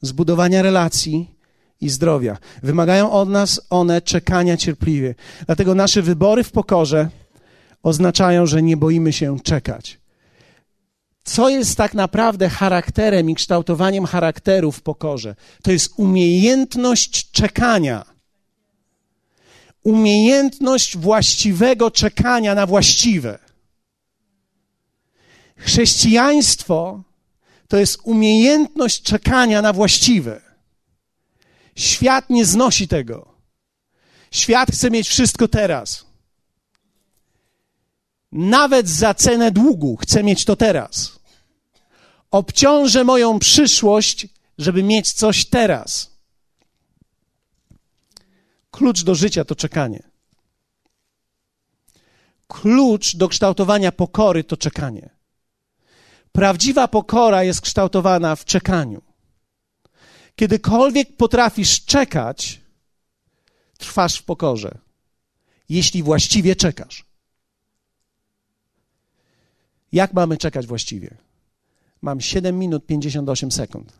[0.00, 1.38] zbudowania relacji,
[1.80, 2.38] i zdrowia.
[2.62, 5.14] Wymagają od nas one czekania cierpliwie.
[5.46, 7.08] Dlatego nasze wybory w pokorze
[7.82, 10.00] oznaczają, że nie boimy się czekać.
[11.28, 15.34] Co jest tak naprawdę charakterem i kształtowaniem charakteru w pokorze?
[15.62, 18.04] To jest umiejętność czekania.
[19.82, 23.38] Umiejętność właściwego czekania na właściwe.
[25.56, 27.02] Chrześcijaństwo
[27.68, 30.40] to jest umiejętność czekania na właściwe.
[31.76, 33.34] Świat nie znosi tego.
[34.30, 36.06] Świat chce mieć wszystko teraz.
[38.32, 41.17] Nawet za cenę długu chcę mieć to teraz.
[42.30, 44.26] Obciążę moją przyszłość,
[44.58, 46.10] żeby mieć coś teraz.
[48.70, 50.02] Klucz do życia to czekanie.
[52.48, 55.10] Klucz do kształtowania pokory to czekanie.
[56.32, 59.02] Prawdziwa pokora jest kształtowana w czekaniu.
[60.36, 62.60] Kiedykolwiek potrafisz czekać,
[63.78, 64.78] trwasz w pokorze,
[65.68, 67.04] jeśli właściwie czekasz.
[69.92, 71.27] Jak mamy czekać właściwie?
[72.02, 73.92] Mam 7 minut 58 sekund.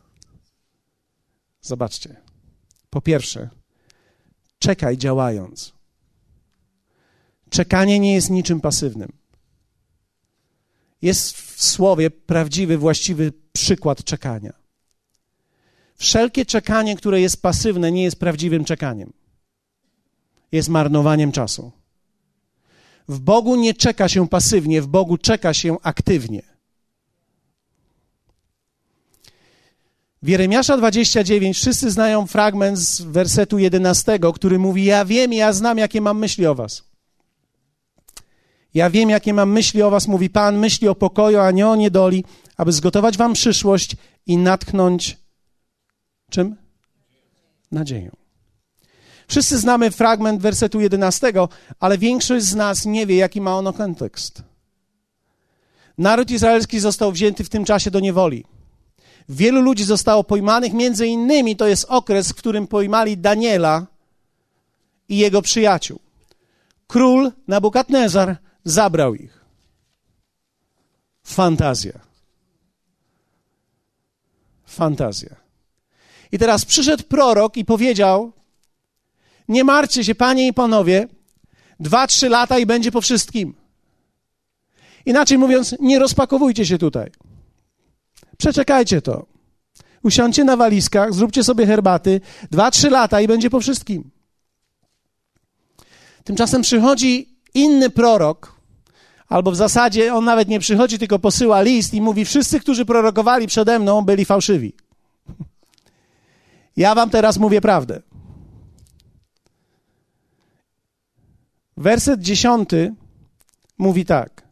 [1.61, 2.15] Zobaczcie.
[2.89, 3.49] Po pierwsze,
[4.59, 5.73] czekaj działając.
[7.49, 9.11] Czekanie nie jest niczym pasywnym.
[11.01, 14.53] Jest w słowie prawdziwy, właściwy przykład czekania.
[15.95, 19.13] Wszelkie czekanie, które jest pasywne, nie jest prawdziwym czekaniem.
[20.51, 21.71] Jest marnowaniem czasu.
[23.07, 26.58] W Bogu nie czeka się pasywnie, w Bogu czeka się aktywnie.
[30.21, 35.77] W Jeremiasza 29 wszyscy znają fragment z wersetu 11, który mówi: Ja wiem, ja znam,
[35.77, 36.83] jakie mam myśli o Was.
[38.73, 41.75] Ja wiem, jakie mam myśli o Was, mówi Pan, myśli o pokoju, a nie o
[41.75, 42.23] niedoli,
[42.57, 45.17] aby zgotować Wam przyszłość i natchnąć
[46.29, 46.55] czym?
[47.71, 48.11] Nadzieją.
[49.27, 51.33] Wszyscy znamy fragment wersetu 11,
[51.79, 54.43] ale większość z nas nie wie, jaki ma ono kontekst.
[55.97, 58.45] Naród izraelski został wzięty w tym czasie do niewoli.
[59.29, 63.87] Wielu ludzi zostało pojmanych, między innymi to jest okres, w którym pojmali Daniela
[65.09, 65.99] i jego przyjaciół.
[66.87, 69.45] Król Nabukadnezar zabrał ich.
[71.23, 71.99] Fantazja.
[74.65, 75.35] Fantazja.
[76.31, 78.31] I teraz przyszedł prorok i powiedział:
[79.47, 81.07] Nie martwcie się, panie i panowie,
[81.79, 83.53] dwa, trzy lata i będzie po wszystkim.
[85.05, 87.11] Inaczej mówiąc, nie rozpakowujcie się tutaj.
[88.39, 89.25] Przeczekajcie to.
[90.03, 92.21] Usiądźcie na walizkach, zróbcie sobie herbaty,
[92.51, 94.11] dwa, trzy lata i będzie po wszystkim.
[96.23, 98.55] Tymczasem przychodzi inny prorok,
[99.27, 103.47] albo w zasadzie on nawet nie przychodzi, tylko posyła list i mówi: Wszyscy, którzy prorokowali
[103.47, 104.73] przede mną, byli fałszywi.
[106.77, 108.01] Ja wam teraz mówię prawdę.
[111.77, 112.93] Werset dziesiąty
[113.77, 114.47] mówi tak,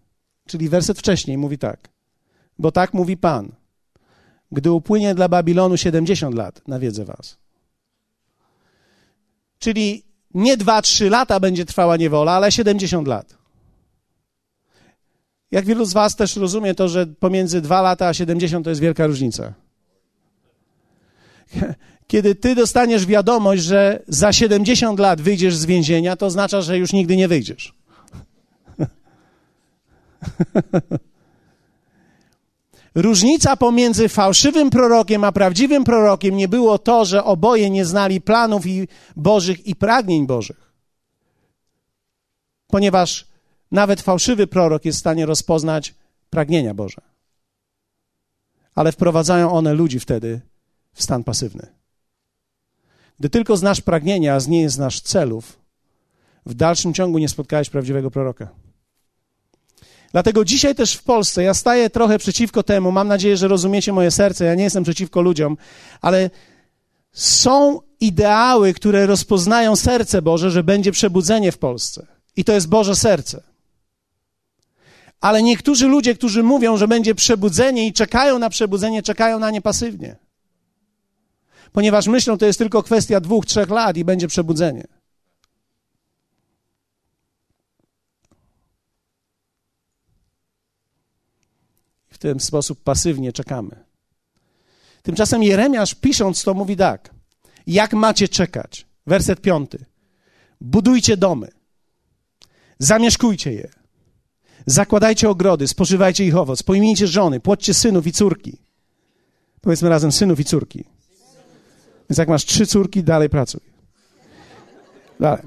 [0.47, 1.89] czyli werset wcześniej mówi tak.
[2.59, 3.56] Bo tak mówi Pan.
[4.51, 7.37] Gdy upłynie dla Babilonu 70 lat, nawiedzę was.
[9.59, 13.37] Czyli nie 2-3 lata będzie trwała niewola, ale 70 lat.
[15.51, 18.81] Jak wielu z was też rozumie to, że pomiędzy 2 lata a 70 to jest
[18.81, 19.53] wielka różnica.
[22.07, 26.93] Kiedy ty dostaniesz wiadomość, że za 70 lat wyjdziesz z więzienia, to oznacza, że już
[26.93, 27.73] nigdy nie wyjdziesz.
[32.97, 38.65] Różnica pomiędzy fałszywym prorokiem a prawdziwym prorokiem nie było to, że oboje nie znali planów
[38.65, 40.73] i Bożych i pragnień Bożych.
[42.67, 43.27] Ponieważ
[43.71, 45.95] nawet fałszywy prorok jest w stanie rozpoznać
[46.29, 47.01] pragnienia Boże.
[48.75, 50.41] Ale wprowadzają one ludzi wtedy
[50.93, 51.67] w stan pasywny.
[53.19, 55.59] Gdy tylko znasz pragnienia, a nie znasz celów,
[56.45, 58.66] w dalszym ciągu nie spotkałeś prawdziwego proroka.
[60.17, 62.91] Dlatego dzisiaj też w Polsce ja staję trochę przeciwko temu.
[62.91, 64.45] Mam nadzieję, że rozumiecie moje serce.
[64.45, 65.57] Ja nie jestem przeciwko ludziom,
[66.01, 66.29] ale
[67.11, 72.07] są ideały, które rozpoznają serce Boże, że będzie przebudzenie w Polsce.
[72.35, 73.43] I to jest Boże serce.
[75.21, 79.61] Ale niektórzy ludzie, którzy mówią, że będzie przebudzenie i czekają na przebudzenie, czekają na nie
[79.61, 80.15] pasywnie
[81.77, 84.87] ponieważ myślą, to jest tylko kwestia dwóch, trzech lat i będzie przebudzenie.
[92.17, 93.83] W ten sposób pasywnie czekamy.
[95.03, 97.13] Tymczasem Jeremiasz pisząc to mówi tak:
[97.67, 98.85] Jak macie czekać?
[99.07, 99.85] Werset piąty.
[100.61, 101.47] Budujcie domy,
[102.79, 103.69] zamieszkujcie je,
[104.65, 108.57] zakładajcie ogrody, spożywajcie ich owoc, pojmijcie żony, płodźcie synów i córki.
[109.61, 110.83] Powiedzmy razem synów i córki.
[112.09, 113.61] Więc jak masz trzy córki, dalej pracuj.
[115.19, 115.43] Dalej.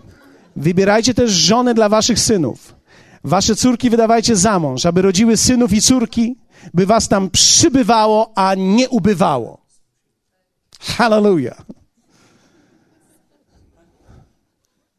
[0.57, 2.80] Wybierajcie też żony dla waszych synów.
[3.24, 6.36] Wasze córki wydawajcie za mąż, aby rodziły synów i córki,
[6.74, 9.61] by was tam przybywało, a nie ubywało.
[10.80, 11.62] Hallelujah.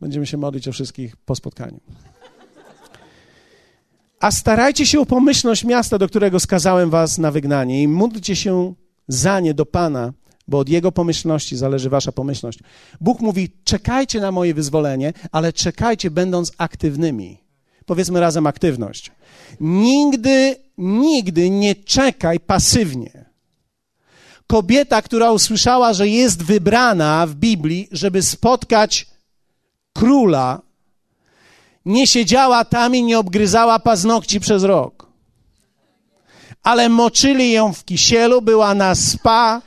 [0.01, 1.79] Będziemy się modlić o wszystkich po spotkaniu.
[4.19, 8.73] A starajcie się o pomyślność miasta, do którego skazałem was na wygnanie i módlcie się
[9.07, 10.13] za nie do Pana,
[10.47, 12.59] bo od Jego pomyślności zależy Wasza pomyślność.
[13.01, 17.37] Bóg mówi: czekajcie na moje wyzwolenie, ale czekajcie, będąc aktywnymi.
[17.85, 19.11] Powiedzmy razem aktywność.
[19.59, 23.25] Nigdy, nigdy nie czekaj pasywnie.
[24.47, 29.07] Kobieta, która usłyszała, że jest wybrana w Biblii, żeby spotkać
[29.93, 30.61] króla,
[31.85, 35.07] nie siedziała tam i nie obgryzała paznokci przez rok.
[36.63, 39.61] Ale moczyli ją w kisielu, była na spa,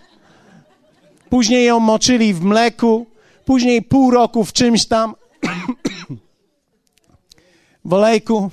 [1.34, 3.06] Później ją moczyli w mleku,
[3.44, 5.14] później pół roku w czymś tam,
[7.84, 8.50] w olejku.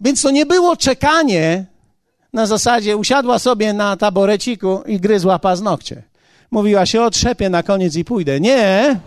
[0.00, 1.64] Więc to nie było czekanie
[2.32, 6.02] na zasadzie usiadła sobie na taboreciku i gryzła paznokcie.
[6.50, 8.40] Mówiła się, otrzepię na koniec i pójdę.
[8.40, 9.00] Nie.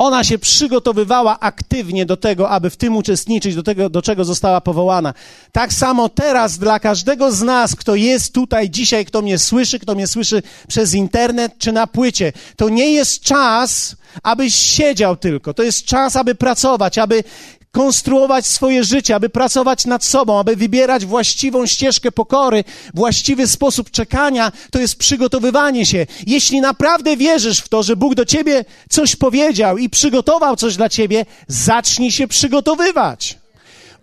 [0.00, 4.60] Ona się przygotowywała aktywnie do tego, aby w tym uczestniczyć, do tego, do czego została
[4.60, 5.14] powołana.
[5.52, 9.94] Tak samo teraz dla każdego z nas, kto jest tutaj dzisiaj, kto mnie słyszy, kto
[9.94, 15.54] mnie słyszy przez internet czy na płycie, to nie jest czas, abyś siedział tylko.
[15.54, 17.24] To jest czas, aby pracować, aby
[17.72, 22.64] konstruować swoje życie, aby pracować nad sobą, aby wybierać właściwą ścieżkę pokory,
[22.94, 26.06] właściwy sposób czekania, to jest przygotowywanie się.
[26.26, 30.88] Jeśli naprawdę wierzysz w to, że Bóg do ciebie coś powiedział i przygotował coś dla
[30.88, 33.38] ciebie, zacznij się przygotowywać.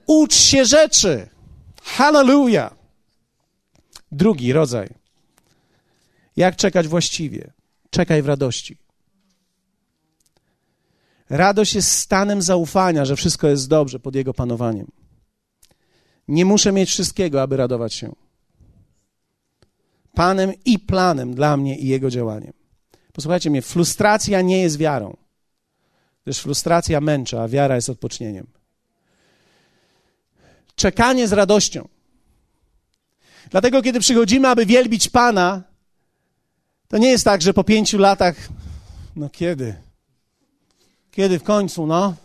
[0.08, 1.30] Ucz się rzeczy.
[1.84, 2.76] Hallelujah.
[4.12, 4.90] Drugi rodzaj.
[6.38, 7.52] Jak czekać właściwie?
[7.90, 8.87] Czekaj w radości.
[11.30, 14.88] Radość jest stanem zaufania, że wszystko jest dobrze pod Jego panowaniem.
[16.28, 18.16] Nie muszę mieć wszystkiego, aby radować się.
[20.14, 22.54] Panem i planem dla mnie i Jego działaniem.
[23.14, 25.18] Posłuchajcie mnie, frustracja nie jest wiarą.
[26.24, 28.48] Gdyż frustracja męczy, a wiara jest odpocznieniem.
[30.76, 31.88] Czekanie z radością.
[33.50, 35.64] Dlatego, kiedy przychodzimy, aby wielbić Pana,
[36.88, 38.36] to nie jest tak, że po pięciu latach,
[39.16, 39.87] no kiedy?
[41.18, 42.16] Kiedy w końcu, no?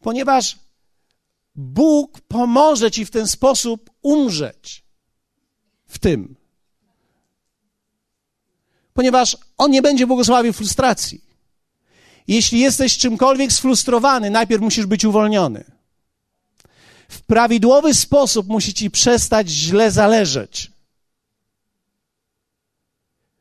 [0.00, 0.58] Ponieważ
[1.54, 4.84] Bóg pomoże ci w ten sposób umrzeć
[5.86, 6.36] w tym.
[8.92, 11.24] Ponieważ On nie będzie błogosławił frustracji.
[12.28, 15.64] Jeśli jesteś czymkolwiek sfrustrowany, najpierw musisz być uwolniony.
[17.08, 20.72] W prawidłowy sposób musi ci przestać źle zależeć.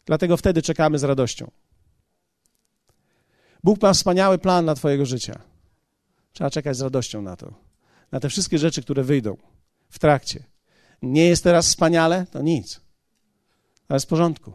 [0.06, 1.52] Dlatego wtedy czekamy z radością.
[3.64, 5.42] Bóg ma wspaniały plan dla Twojego życia.
[6.34, 7.54] Trzeba czekać z radością na to.
[8.12, 9.38] Na te wszystkie rzeczy, które wyjdą
[9.90, 10.44] w trakcie.
[11.02, 12.26] Nie jest teraz wspaniale?
[12.32, 12.82] To nic.
[13.88, 14.54] Ale w porządku.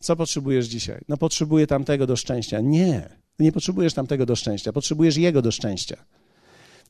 [0.00, 1.00] Co potrzebujesz dzisiaj?
[1.08, 2.60] No potrzebuję tamtego do szczęścia.
[2.60, 3.08] Nie.
[3.38, 4.72] Nie potrzebujesz tamtego do szczęścia.
[4.72, 5.96] Potrzebujesz Jego do szczęścia.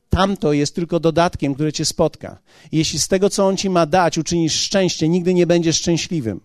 [0.09, 2.39] Tamto jest tylko dodatkiem, który cię spotka.
[2.71, 6.41] Jeśli z tego, co On ci ma dać, uczynisz szczęście, nigdy nie będziesz szczęśliwym.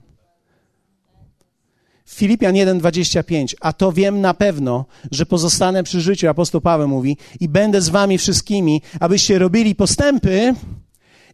[2.14, 7.48] Filipian 1:25, a to wiem na pewno, że pozostanę przy życiu, apostoł Paweł mówi, i
[7.48, 10.54] będę z wami wszystkimi, abyście robili postępy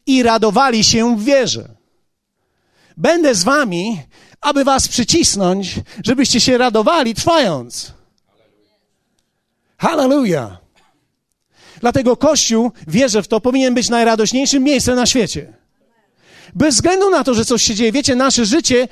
[0.07, 1.69] i radowali się w wierze.
[2.97, 4.01] Będę z wami,
[4.41, 5.75] aby was przycisnąć,
[6.05, 7.93] żebyście się radowali trwając.
[9.79, 10.59] Hallelujah.
[11.81, 15.58] Dlatego Kościół, wierzę w to, powinien być najradośniejszym miejscem na świecie.
[16.55, 17.93] Bez względu na to, że coś się dzieje.
[17.93, 18.89] Wiecie, nasze życie,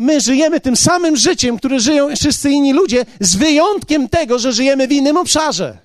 [0.00, 4.88] my żyjemy tym samym życiem, które żyją wszyscy inni ludzie, z wyjątkiem tego, że żyjemy
[4.88, 5.78] w innym obszarze.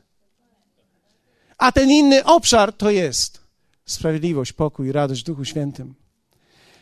[1.57, 3.39] A ten inny obszar to jest
[3.85, 5.95] sprawiedliwość, pokój, radość w Duchu Świętym.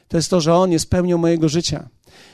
[0.08, 1.90] To jest to, że On jest pełnią mojego życia.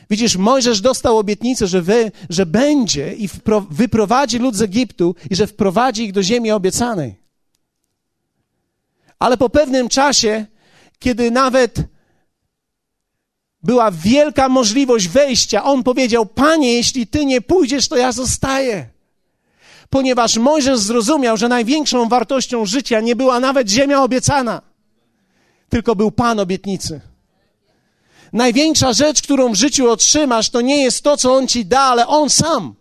[0.10, 5.36] Widzisz, Mojżesz dostał obietnicę, że, wy, że będzie i wpro, wyprowadzi lud z Egiptu i
[5.36, 7.16] że wprowadzi ich do ziemi obiecanej.
[9.20, 10.46] Ale po pewnym czasie,
[11.02, 11.84] kiedy nawet
[13.64, 15.64] była wielka możliwość wejścia.
[15.64, 18.90] On powiedział: Panie, jeśli ty nie pójdziesz, to ja zostaję.
[19.90, 24.62] Ponieważ Mojżesz zrozumiał, że największą wartością życia nie była nawet ziemia obiecana,
[25.70, 27.02] tylko był Pan obietnicy.
[28.34, 32.08] Największa rzecz, którą w życiu otrzymasz, to nie jest to, co On ci da, ale
[32.08, 32.76] On sam.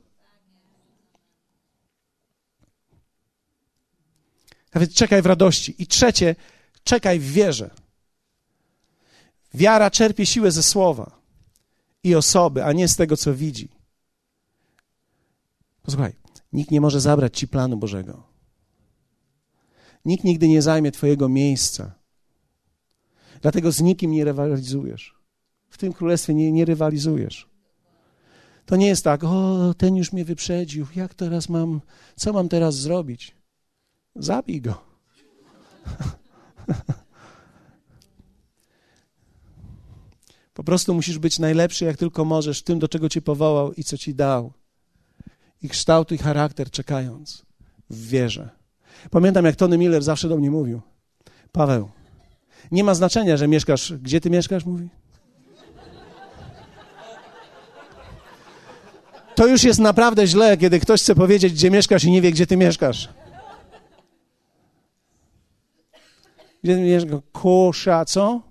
[4.72, 5.74] A więc czekaj w radości.
[5.78, 6.34] I trzecie,
[6.84, 7.70] czekaj w wierze.
[9.54, 11.20] Wiara czerpie siłę ze słowa
[12.04, 13.68] i osoby, a nie z tego, co widzi.
[15.82, 16.12] Posłuchaj,
[16.52, 18.22] nikt nie może zabrać ci planu Bożego.
[20.04, 21.92] Nikt nigdy nie zajmie Twojego miejsca.
[23.40, 25.14] Dlatego z nikim nie rywalizujesz.
[25.68, 27.48] W tym królestwie nie, nie rywalizujesz.
[28.66, 31.80] To nie jest tak, o, ten już mnie wyprzedził, jak teraz mam,
[32.16, 33.36] co mam teraz zrobić?
[34.16, 34.84] Zabij go.
[40.70, 43.98] prostu musisz być najlepszy, jak tylko możesz, w tym, do czego Cię powołał i co
[43.98, 44.52] Ci dał.
[45.62, 47.42] I kształtuj charakter, czekając
[47.90, 48.48] w wierze.
[49.10, 50.80] Pamiętam, jak Tony Miller zawsze do mnie mówił:
[51.52, 51.88] Paweł,
[52.70, 53.92] nie ma znaczenia, że mieszkasz.
[53.92, 54.64] Gdzie ty mieszkasz?
[54.64, 54.88] Mówi.
[59.34, 62.46] To już jest naprawdę źle, kiedy ktoś chce powiedzieć, gdzie mieszkasz i nie wie, gdzie
[62.46, 63.08] ty mieszkasz.
[66.64, 67.20] Gdzie mieszka?
[67.32, 68.42] Kosza, co?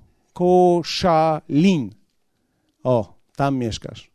[2.84, 4.12] O, tam mieszkasz.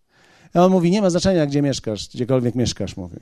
[0.54, 3.16] A on mówi, nie ma znaczenia, gdzie mieszkasz, gdziekolwiek mieszkasz, mówi.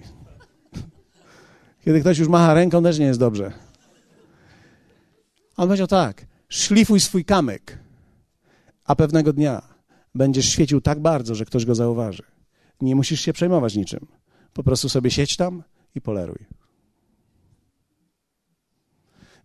[1.84, 3.52] Kiedy ktoś już macha ręką, też nie jest dobrze.
[5.56, 7.78] On powiedział tak, szlifuj swój kamyk,
[8.84, 9.62] a pewnego dnia
[10.14, 12.22] będziesz świecił tak bardzo, że ktoś go zauważy.
[12.80, 14.06] Nie musisz się przejmować niczym.
[14.52, 15.62] Po prostu sobie siedź tam
[15.94, 16.46] i poleruj.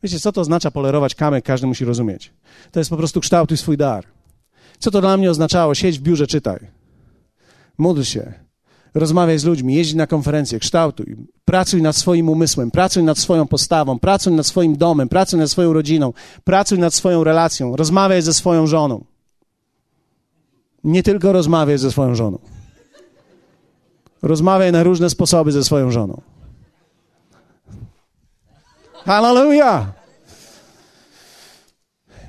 [0.04, 1.46] Wiecie, co to oznacza polerować kamyk?
[1.46, 2.34] Każdy musi rozumieć.
[2.72, 4.17] To jest po prostu kształtuj swój dar.
[4.80, 5.76] Co to dla mnie oznaczało?
[5.76, 6.60] Siedź w biurze, czytaj.
[7.78, 8.34] Módl się.
[8.94, 11.18] Rozmawiaj z ludźmi, jeźdź na konferencje, kształtuj.
[11.46, 15.74] Pracuj nad swoim umysłem, pracuj nad swoją postawą, pracuj nad swoim domem, pracuj nad swoją
[15.74, 16.14] rodziną,
[16.44, 19.04] pracuj nad swoją relacją, rozmawiaj ze swoją żoną.
[20.84, 22.40] Nie tylko rozmawiaj ze swoją żoną.
[24.22, 26.22] Rozmawiaj na różne sposoby ze swoją żoną.
[29.06, 29.97] Hallelujah!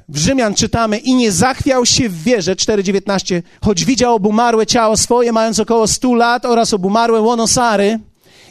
[0.08, 5.32] W Rzymian czytamy i nie zachwiał się w wierze, 4,19, choć widział obumarłe ciało swoje,
[5.32, 7.98] mając około 100 lat oraz obumarłe łono Sary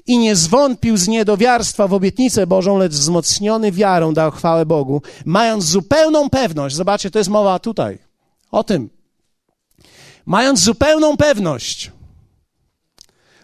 [0.07, 5.63] i nie zwątpił z niedowiarstwa w obietnicę Bożą, lecz wzmocniony wiarą dał chwałę Bogu, mając
[5.63, 7.99] zupełną pewność, zobaczcie, to jest mowa tutaj,
[8.51, 8.89] o tym,
[10.25, 11.91] mając zupełną pewność,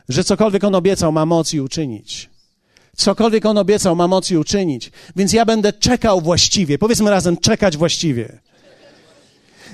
[0.10, 2.33] że cokolwiek on obiecał, ma moc i uczynić.
[2.96, 4.92] Cokolwiek on obiecał, ma moc i uczynić.
[5.16, 6.78] Więc ja będę czekał właściwie.
[6.78, 8.40] Powiedzmy razem, czekać właściwie.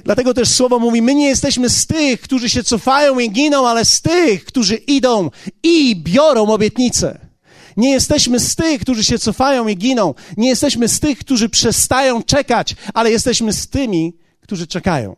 [0.04, 3.86] Dlatego też słowo mówi: My nie jesteśmy z tych, którzy się cofają i giną, ale
[3.86, 5.30] z tych, którzy idą
[5.64, 7.30] i biorą obietnicę.
[7.78, 10.14] Nie jesteśmy z tych, którzy się cofają i giną.
[10.38, 15.16] Nie jesteśmy z tych, którzy przestają czekać, ale jesteśmy z tymi, którzy czekają.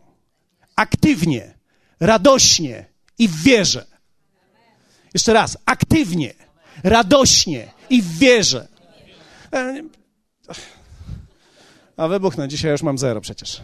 [0.76, 1.54] Aktywnie,
[2.00, 2.86] radośnie
[3.18, 3.86] i w wierze.
[5.14, 6.34] Jeszcze raz, aktywnie,
[6.84, 8.68] radośnie i w wierze.
[9.54, 9.84] E,
[11.98, 13.62] a wybuchnę, dzisiaj już mam zero przecież.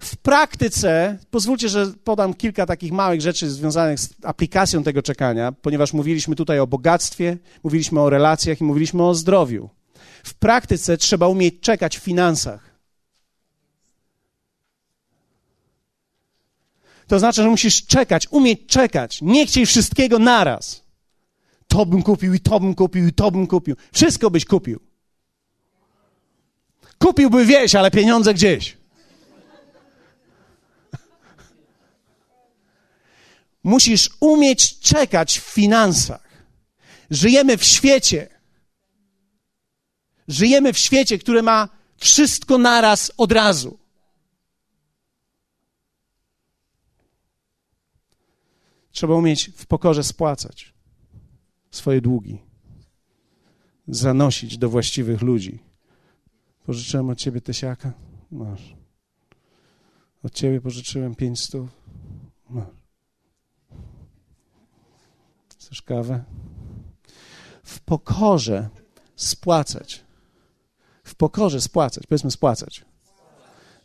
[0.00, 5.92] W praktyce, pozwólcie, że podam kilka takich małych rzeczy związanych z aplikacją tego czekania, ponieważ
[5.92, 9.70] mówiliśmy tutaj o bogactwie, mówiliśmy o relacjach i mówiliśmy o zdrowiu.
[10.24, 12.74] W praktyce trzeba umieć czekać w finansach.
[17.06, 20.83] To znaczy, że musisz czekać, umieć czekać, nie chcieć wszystkiego naraz.
[21.74, 23.76] To bym kupił i to bym kupił i to bym kupił.
[23.92, 24.80] Wszystko byś kupił.
[26.98, 28.76] Kupiłby wieś, ale pieniądze gdzieś.
[33.62, 36.28] Musisz umieć czekać w finansach.
[37.10, 38.28] Żyjemy w świecie.
[40.28, 43.78] Żyjemy w świecie, który ma wszystko naraz od razu.
[48.92, 50.73] Trzeba umieć w pokorze spłacać
[51.76, 52.42] swoje długi,
[53.88, 55.58] zanosić do właściwych ludzi.
[56.66, 57.92] Pożyczyłem od ciebie tysiaka?
[58.30, 58.76] Masz.
[60.22, 61.70] Od ciebie pożyczyłem pięć stów?
[62.50, 62.68] Masz.
[65.48, 66.24] Chcesz kawę?
[67.62, 68.68] W pokorze
[69.16, 70.04] spłacać.
[71.04, 72.06] W pokorze spłacać.
[72.06, 72.84] Powiedzmy spłacać.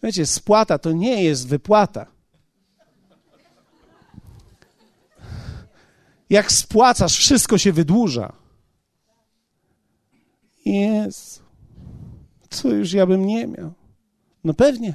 [0.03, 2.18] Wiecie, spłata to nie jest wypłata.
[6.29, 8.33] Jak spłacasz, wszystko się wydłuża.
[10.65, 11.43] Jest.
[12.49, 13.73] Co już ja bym nie miał?
[14.43, 14.93] No pewnie.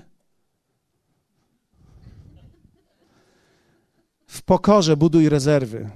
[4.26, 5.91] W pokorze buduj rezerwy.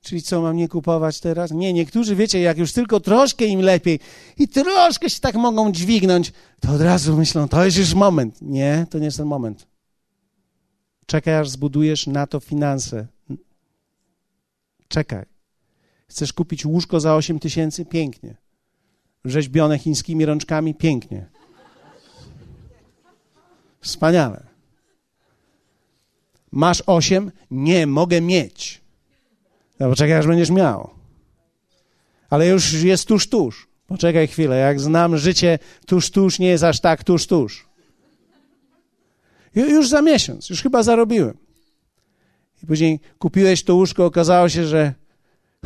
[0.00, 1.50] Czyli co, mam nie kupować teraz?
[1.50, 4.00] Nie, niektórzy, wiecie, jak już tylko troszkę im lepiej
[4.38, 8.42] i troszkę się tak mogą dźwignąć, to od razu myślą, to jest już moment.
[8.42, 9.66] Nie, to nie jest ten moment.
[11.06, 13.06] Czekaj, aż zbudujesz na to finanse.
[14.90, 15.24] Czekaj.
[16.08, 17.84] Chcesz kupić łóżko za 8 tysięcy?
[17.84, 18.36] Pięknie.
[19.24, 20.74] Rzeźbione chińskimi rączkami?
[20.74, 21.26] Pięknie.
[23.80, 24.46] Wspaniale.
[26.52, 27.30] Masz 8?
[27.50, 28.80] Nie, mogę mieć.
[29.80, 30.90] No poczekaj, aż będziesz miał.
[32.30, 33.68] Ale już jest tuż, tuż.
[33.86, 37.68] Poczekaj chwilę, jak znam życie, tuż, tuż nie jest aż tak tuż, tuż.
[39.54, 41.36] Już za miesiąc, już chyba zarobiłem.
[42.62, 44.94] I później kupiłeś to łóżko, okazało się, że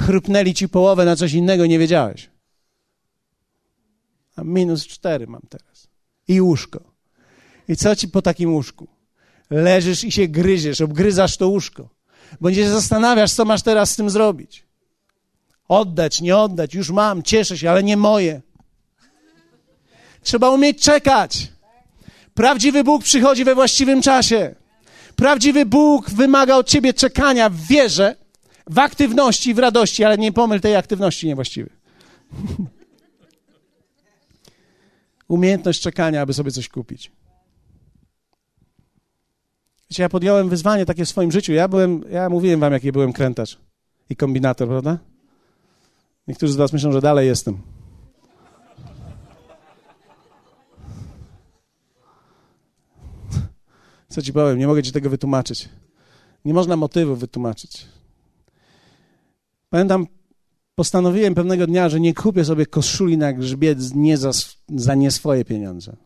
[0.00, 2.30] chrupnęli ci połowę na coś innego, nie wiedziałeś.
[4.36, 5.88] A minus cztery mam teraz.
[6.28, 6.80] I łóżko.
[7.68, 8.88] I co ci po takim łóżku?
[9.50, 11.88] Leżysz i się gryziesz, obgryzasz to łóżko.
[12.40, 14.64] Nie się zastanawiasz, co masz teraz z tym zrobić.
[15.68, 18.42] Oddać, nie oddać, już mam, cieszę się, ale nie moje.
[20.22, 21.52] Trzeba umieć czekać.
[22.34, 24.54] Prawdziwy Bóg przychodzi we właściwym czasie.
[25.16, 28.16] Prawdziwy Bóg wymaga od ciebie czekania w wierze,
[28.66, 31.72] w aktywności, w radości, ale nie pomyl tej aktywności niewłaściwej.
[35.28, 37.12] Umiejętność czekania, aby sobie coś kupić.
[39.90, 41.52] Wiecie, ja podjąłem wyzwanie takie w swoim życiu.
[41.52, 43.58] Ja byłem, ja mówiłem wam, jaki byłem krętacz
[44.10, 44.98] i kombinator, prawda?
[46.28, 47.73] Niektórzy z was myślą, że dalej jestem.
[54.14, 55.68] Co ci powiem, nie mogę ci tego wytłumaczyć.
[56.44, 57.86] Nie można motywów wytłumaczyć.
[59.70, 60.06] Pamiętam,
[60.74, 64.30] postanowiłem pewnego dnia, że nie kupię sobie koszuli na grzbiet nie za,
[64.68, 65.96] za nie swoje pieniądze.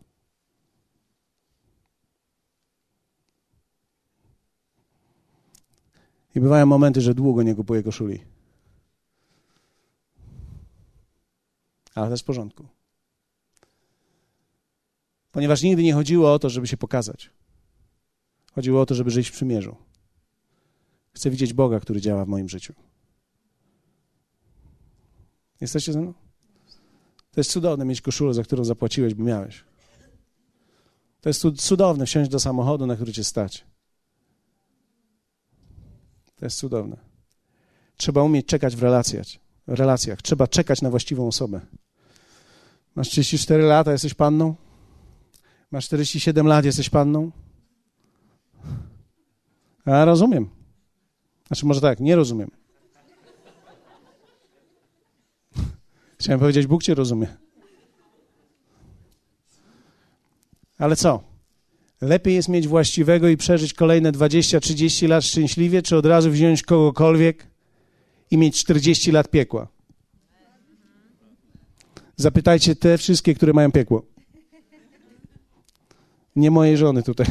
[6.35, 8.21] I bywają momenty, że długo nie kupuję koszuli.
[11.95, 12.67] Ale to jest w porządku.
[15.33, 17.38] Ponieważ nigdy nie chodziło o to, żeby się pokazać.
[18.59, 19.77] Chodziło o to, żeby żyć w przymierzu.
[21.13, 22.75] Chcę widzieć Boga, który działa w moim życiu.
[25.61, 26.15] Jesteście ze mną?
[27.31, 29.65] To jest cudowne mieć koszulę, za którą zapłaciłeś, bo miałeś.
[31.21, 33.65] To jest cudowne wsiąść do samochodu, na który cię stać.
[36.37, 36.97] To jest cudowne.
[37.97, 39.27] Trzeba umieć czekać w relacjach.
[39.69, 40.23] W relacjach.
[40.23, 41.61] Trzeba czekać na właściwą osobę.
[42.95, 44.55] Masz 34 lata, jesteś panną?
[45.71, 47.31] Masz 47 lat, jesteś panną?
[49.93, 50.49] A rozumiem.
[51.47, 52.51] Znaczy, może tak, nie rozumiem.
[56.19, 57.27] Chciałem powiedzieć, Bóg cię rozumie.
[60.79, 61.23] Ale co?
[62.01, 67.47] Lepiej jest mieć właściwego i przeżyć kolejne 20-30 lat szczęśliwie, czy od razu wziąć kogokolwiek
[68.31, 69.69] i mieć 40 lat piekła?
[72.17, 74.03] Zapytajcie te wszystkie, które mają piekło.
[76.37, 77.27] Nie mojej żony tutaj.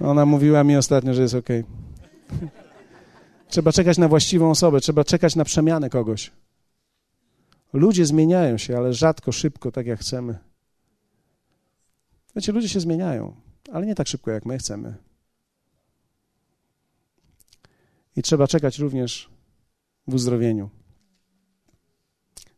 [0.00, 1.48] Ona mówiła mi ostatnio, że jest ok.
[3.48, 6.32] Trzeba czekać na właściwą osobę, trzeba czekać na przemianę kogoś.
[7.72, 10.38] Ludzie zmieniają się, ale rzadko, szybko, tak jak chcemy.
[12.36, 13.36] Wiecie, ludzie się zmieniają,
[13.72, 14.94] ale nie tak szybko, jak my chcemy.
[18.16, 19.30] I trzeba czekać również
[20.06, 20.70] w uzdrowieniu.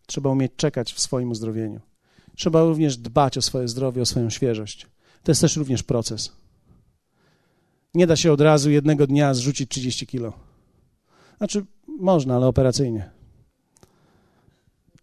[0.07, 1.80] Trzeba umieć czekać w swoim uzdrowieniu.
[2.36, 4.86] Trzeba również dbać o swoje zdrowie, o swoją świeżość.
[5.22, 6.39] To jest też również proces.
[7.95, 10.32] Nie da się od razu jednego dnia zrzucić 30 kilo.
[11.38, 11.64] Znaczy,
[11.99, 13.11] można, ale operacyjnie.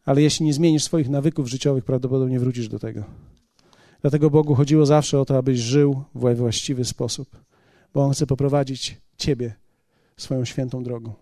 [0.05, 3.03] Ale jeśli nie zmienisz swoich nawyków życiowych, prawdopodobnie wrócisz do tego.
[4.01, 7.29] Dlatego Bogu chodziło zawsze o to, abyś żył w właściwy sposób,
[7.93, 9.55] bo On chce poprowadzić Ciebie
[10.17, 11.13] swoją świętą drogą.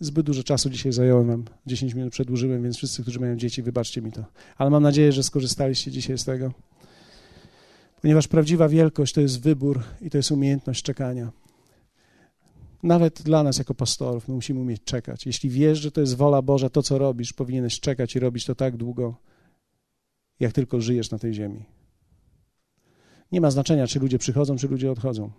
[0.00, 4.02] Zbyt dużo czasu dzisiaj zająłem wam, 10 minut przedłużyłem, więc wszyscy, którzy mają dzieci, wybaczcie
[4.02, 4.24] mi to.
[4.56, 6.52] Ale mam nadzieję, że skorzystaliście dzisiaj z tego.
[8.02, 11.32] Ponieważ prawdziwa wielkość to jest wybór i to jest umiejętność czekania.
[12.82, 15.26] Nawet dla nas jako pastorów my musimy umieć czekać.
[15.26, 18.54] Jeśli wiesz, że to jest wola Boża, to co robisz, powinieneś czekać i robić to
[18.54, 19.14] tak długo,
[20.40, 21.64] jak tylko żyjesz na tej ziemi.
[23.32, 25.30] Nie ma znaczenia, czy ludzie przychodzą, czy ludzie odchodzą.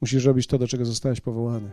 [0.00, 1.70] Musisz robić to, do czego zostałeś powołany.